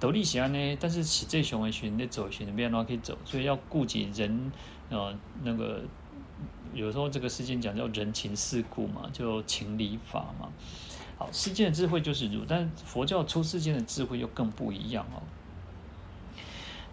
[0.01, 4.53] 斗笠侠呢，但是起这雄为寻那走寻那边的话可以走，所以要顾及人
[4.91, 5.83] 呃那个。
[6.75, 10.51] 有时候这个世间讲叫人情世故嘛，就情理法嘛。
[11.17, 15.23] 好，世间的智慧就是如，但佛教出世间的智慧又更不一样哦。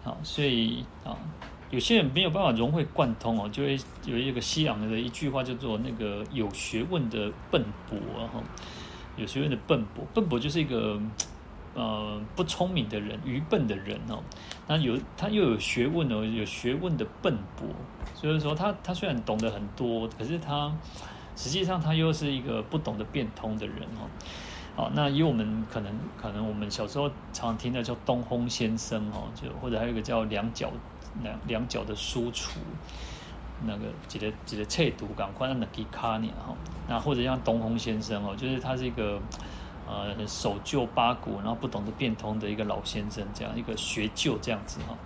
[0.02, 1.14] 好，所以啊，
[1.70, 7.98] 有些人没有办法融会贯通哦，就会有一个西洋的一句话叫做那个有学问的笨拙
[8.32, 8.42] 哈，
[9.16, 11.00] 有学问的笨拙，笨拙就是一个。
[11.78, 14.22] 呃，不聪明的人，愚笨的人哦，
[14.66, 17.68] 那有他又有学问哦，有学问的笨拙，
[18.14, 20.74] 所以说他他虽然懂得很多，可是他
[21.36, 24.08] 实际上他又是一个不懂得变通的人哦。
[24.74, 30.72] 好，那以我们可能可能我们小时候常听的叫东风先生哦，就或者还有一个叫两脚
[31.22, 32.60] 两两脚的输出，
[33.66, 36.54] 那个几个几个册读赶快让他给卡你哈，
[36.88, 39.20] 那或者像东风先生哦，就是他是一个。
[39.88, 44.98] 呃，守旧八股，然后不懂得变通的一个老先生，这样一个学旧这样子哈。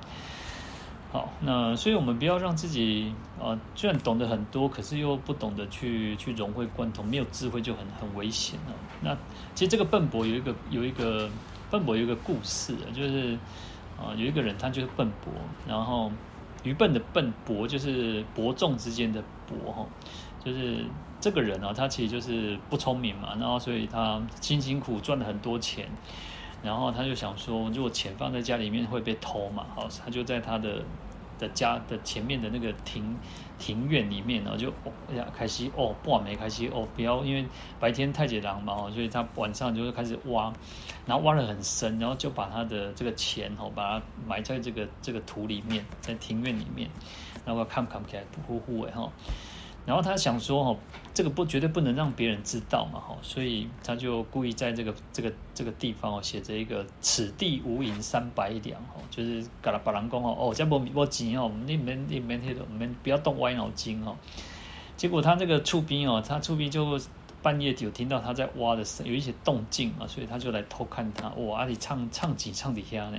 [1.12, 8.72] 好，那所以我们不要让自己啊、虽然懂得很多，可是又不懂得去去融会贯通，没有智慧就很很危险了。
[9.02, 9.14] 那
[9.54, 11.28] 其实这个笨拙有一个有一个
[11.70, 13.36] 笨拙有一个故事，就是
[14.00, 15.32] 啊、有一个人他就是笨拙，
[15.68, 16.10] 然后
[16.62, 19.86] 愚笨的笨拙就是伯仲之间的伯哈，
[20.44, 20.84] 就是。
[21.22, 25.86] 这个人啊，他其实就是不聪明嘛，然后所以他辛辛苦赚了很多钱，
[26.62, 30.82] 然后他就想说，如果钱放在家里面会被偷嘛，好，他就在他的
[31.38, 33.14] 的家的前面的那个亭
[33.60, 37.44] 庭院里面，然后就哦呀，开始哦，不完没开始哦，不要，因为
[37.78, 40.50] 白天太紧狼嘛，所以他晚上就会开始挖，
[41.06, 46.88] 然后挖得很深，然后就把他的这个钱哦，把它埋在这个这个土里面，在庭院里面，
[47.44, 49.12] 然后看看起来不呼呼的哈。
[49.86, 50.80] 然后他想说哈，
[51.12, 64.16] 这个不绝对不能让别人知道嘛哈，所以他就故意在这个这个这个地方哦写着一个“此地无银三百两”哦，就是嘎啦把人讲哦哦，这没没钱哦，你们你们你们不要动歪脑筋哦。
[64.96, 66.98] 结果他这个出兵哦，他出兵就
[67.42, 71.28] 半夜有听到他在挖的声，有一些动静啊，所以他就来偷看他。
[71.30, 73.18] 哇，阿里唱唱几唱底下呢？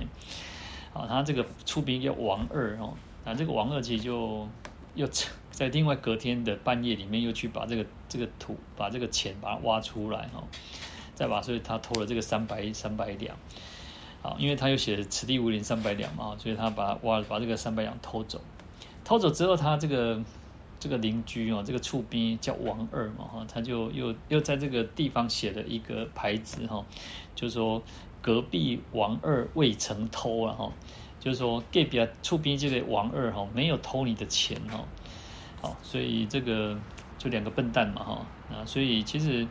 [0.94, 4.48] 啊，他这个出兵叫王二哦，那这个王二其实就
[4.94, 5.06] 又
[5.52, 10.42] 在另外隔天的半夜里面又去把这个这个土把这个钱把它挖出来哈，
[11.14, 13.36] 再把所以他偷了这个三百三百两，
[14.22, 18.40] 啊，因为他又写此地无银三百两嘛，所以他把挖把这个三百两偷走，
[19.04, 20.20] 偷走之后他这个。
[20.82, 26.84] 这个邻居哦，这个厝边叫王二嘛哈，他就又又在这个地方写了一个牌子哈，
[27.36, 27.80] 就是说
[28.20, 30.72] 隔壁王二未曾偷了哈，
[31.20, 34.84] 就是说隔壁厝边这个王二哈没有偷你的钱哈，
[35.62, 36.76] 好，所以这个
[37.16, 39.46] 就两个笨蛋嘛哈，啊，所以其实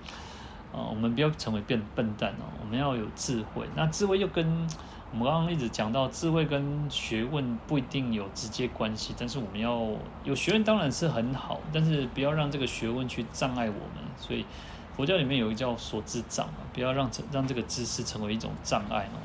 [0.71, 4.67] 啊，我们不要成为变笨蛋哦，我们要有智慧，那智慧又跟。
[5.13, 9.85] 我们刚刚一直讲到智慧跟学问不一定有直接关系，但是我们要
[10.23, 14.01] 有学问当然是很好，但是不要让这个学问去障碍我们。
[14.15, 14.45] 所以
[14.95, 19.19] 佛教里面有一个叫所知障啊，不要让让这个知识成为一种障碍哦。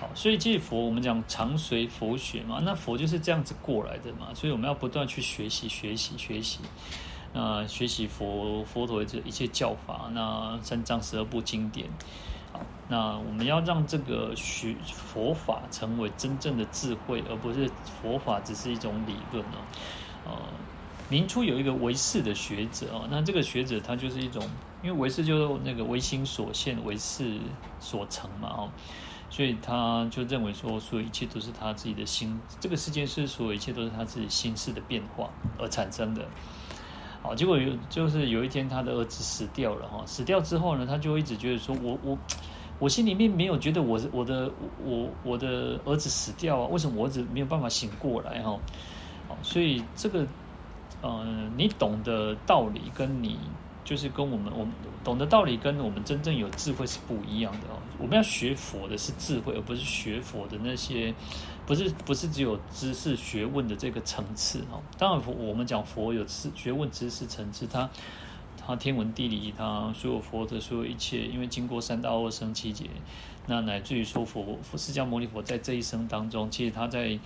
[0.00, 6.60] 好，所以这佛我们讲常随佛学嘛，那佛就是这样子过来的嘛，所以我们要不断去学习学习学习，
[7.34, 11.86] 那学习佛佛陀的这一切教法，那三藏十二部经典。
[12.50, 17.70] 好那我们要让这个学佛法成为真正的智慧，而不是
[18.00, 19.58] 佛法只是一种理论哦。
[20.26, 20.32] 呃，
[21.08, 24.42] 明初有一个唯识的学者哦，那这个学者他就是一种，
[24.82, 27.38] 因为唯识就是那个唯心所现，唯识
[27.78, 28.70] 所成嘛哦，
[29.30, 36.26] 所以他就认为说，所有一切都是他自己的心，这个世界是所有一切都是他自己心事的变化而产生的。
[37.22, 42.18] 好，结果有就是有一天他的儿子死掉了哈，死掉之后呢，他就一直觉得说我我。
[42.78, 44.50] 我心里面没有觉得我我的
[44.82, 48.58] 我我的儿子死掉啊，为什么我儿子没有办法醒过来哈？
[49.42, 50.26] 所以这个，
[51.02, 51.26] 呃，
[51.58, 53.38] 你懂的道理跟你
[53.84, 54.72] 就是跟我们我们
[55.02, 57.78] 懂的道理跟我们真正有智慧是不一样的哦。
[57.98, 61.14] 我们要学佛的是智慧，而不是学佛的那些，
[61.66, 64.80] 不是不是只有知识学问的这个层次哈。
[64.98, 67.88] 当然，我们讲佛有知学问知识层次，它。
[68.62, 72.84] 他天文地理，他所有佛的所有一切，因为经过三大阿僧只劫，
[73.46, 77.18] 那乃至于说佛释迦牟尼佛在这一生当中，其实他在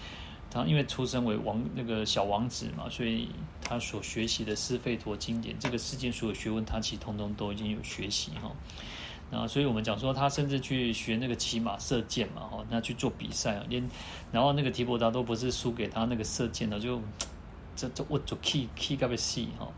[0.55, 3.29] 他因为出生为王那个小王子嘛，所以
[3.61, 8.53] 他所学习的四吠陀经典，这个世间所有学问，他其实通通都已经有学习哈。
[9.33, 13.91] 那所以我们讲说，他甚至去学那个骑马射箭嘛，哈，那去做比赛啊，连
[14.31, 17.03] 然后那个提婆达都不是输给他那个射箭的，就
[17.75, 19.69] 这这我就 key key 个戏哈。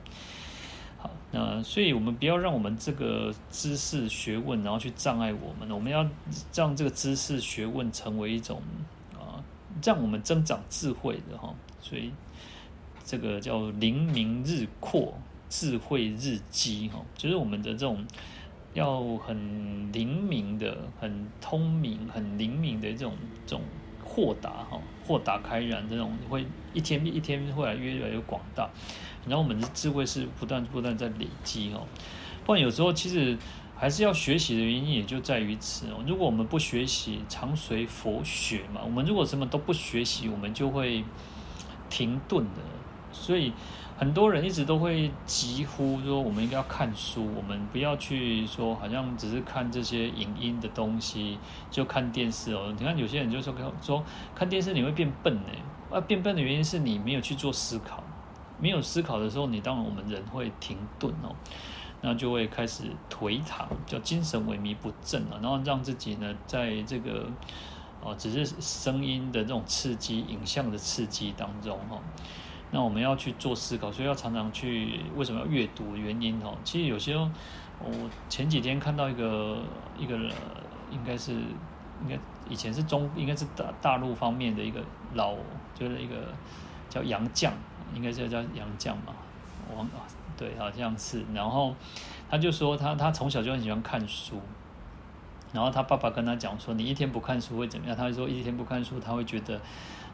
[1.32, 5.70] 那所以，我们不要让我们这个知识学问，然后去障碍我们。
[5.70, 6.08] 我们要
[6.54, 8.62] 让这个知识学问成为一种，
[9.82, 11.54] 让我们增长智慧的哈。
[11.80, 12.12] 所以，
[13.04, 15.14] 这个叫灵明日阔，
[15.48, 17.00] 智慧日积哈。
[17.16, 18.04] 就是我们的这种
[18.74, 23.14] 要很灵敏的、很通明、很灵敏的这种
[23.46, 23.62] 这种
[24.04, 28.68] 豁达哈，豁达开然这种，会一天比一天会来越来越广大。
[29.26, 31.86] 然后我们的智慧是不断不断在累积哦，
[32.44, 33.36] 不然有时候其实
[33.76, 36.02] 还是要学习的原因也就在于此哦。
[36.06, 41.04] 如果我们不学习，常随佛学嘛，我们如果什么都不学习，我们就会
[41.90, 42.62] 停顿的。
[43.12, 43.52] 所以
[43.96, 51.38] 很多人一直都会疾呼说，我们应该要看书，我们不要去说好像只是看这些影音的东西，
[51.70, 52.74] 就看电视哦。
[52.78, 54.04] 你看有些人就说说
[54.34, 55.50] 看电视你会变笨呢，
[55.90, 58.02] 啊，变笨的原因是你没有去做思考。
[58.58, 61.36] 没有思考的时候，你当然我们人会停顿哦，
[62.06, 67.28] 那就会开始颓唐，叫精神萎靡不振啊，然后让自己呢，在这个
[68.00, 72.00] 哦，只是声音的这种刺激、影像的刺激当中哈，
[72.70, 75.96] 那我们要去做思考，所以要常常去为什么要阅读？
[75.96, 77.30] 原因哦，其实有些我
[78.28, 79.58] 前几天看到一个
[79.98, 80.16] 一个
[80.92, 82.16] 应该是应该
[82.48, 84.80] 以前是中应该是大大陆方面的一个
[85.14, 85.34] 老
[85.74, 86.14] 就是一个
[86.88, 87.50] 叫杨绛。
[87.94, 89.14] 应该是叫杨绛嘛，
[89.74, 90.04] 王啊，
[90.36, 91.24] 对，好像是。
[91.34, 91.74] 然后
[92.30, 94.40] 他就说他他从小就很喜欢看书，
[95.52, 97.96] 然后他爸爸跟他讲说，你一天不看书会怎么样？
[97.96, 99.60] 他就说一天不看书他会觉得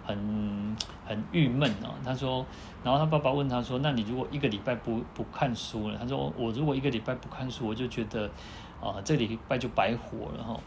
[0.07, 0.77] 很
[1.07, 1.95] 很郁闷啊。
[2.05, 2.45] 他说，
[2.85, 5.99] 然后他爸爸问他说，那你如果一个礼拜不不看书了？
[5.99, 8.31] 他说我如果一个礼拜不看书，我就觉得
[8.81, 10.61] 啊这礼拜就白活了哈。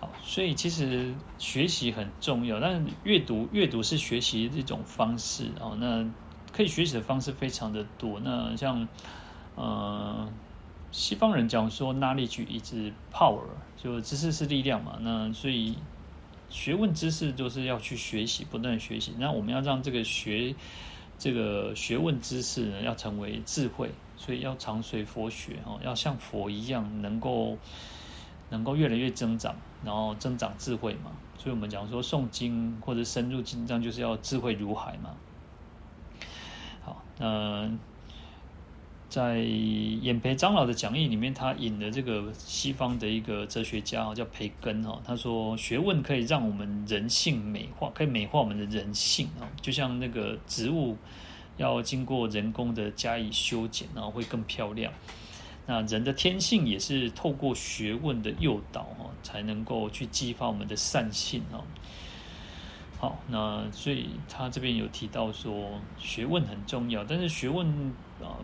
[0.00, 5.76] 好，所以其实学习很重要，但是阅读阅读是学习的一种方式哦。
[5.78, 6.02] 那
[6.52, 8.20] 可以学习的方式非常的多。
[8.20, 8.86] 那像
[9.56, 10.28] 呃，
[10.90, 13.42] 西方人讲说 knowledge is power，
[13.76, 14.96] 就知识是力量嘛。
[15.00, 15.76] 那所以
[16.48, 19.14] 学问知识就是要去学习，不断学习。
[19.18, 20.54] 那我们要让这个学
[21.18, 27.58] 这个学问知识呢，要成为智慧，所以要常随佛学哦，要像佛一样，能够
[28.48, 31.10] 能够越来越增长，然后增长智慧嘛。
[31.36, 35.14] 所以我们讲说诵经或者深入经藏，就是要智慧如海嘛。
[37.20, 37.70] 好，那
[39.10, 50.96] 在演培长老的讲义里面，他引了这个西方的一个哲学家叫培根哈，他说学问可以让我们人性美化，可以美化我们的人性啊，就像那个植物
[51.56, 54.92] 要经过人工的加以修剪，然后会更漂亮。
[55.66, 61.64] 那人的天性也是透过学问的诱导哈，才能够去激发我们的善性哦。
[63.00, 67.66] 好，那所以他这边有提到说，学问很重要，但是学问
[68.22, 68.36] 啊，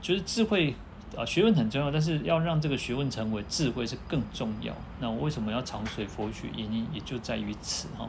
[0.00, 0.76] 就是智慧
[1.16, 4.72] 啊，学问很重要，但是要让这个学问成为智慧是更重要。
[5.00, 6.46] 那我为什么要常随佛学？
[6.56, 8.08] 原因也就在于此哈。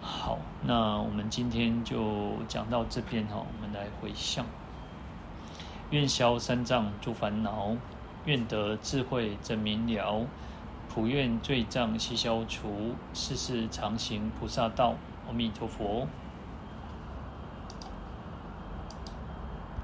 [0.00, 4.44] 好，那我们今天就讲到这边哈，我们来回向。
[5.90, 7.76] 愿消三障诸烦恼，
[8.24, 10.26] 愿得智慧真明了，
[10.96, 14.94] 普愿罪障悉消除，世世常行菩萨道。
[15.28, 16.06] 阿弥陀佛。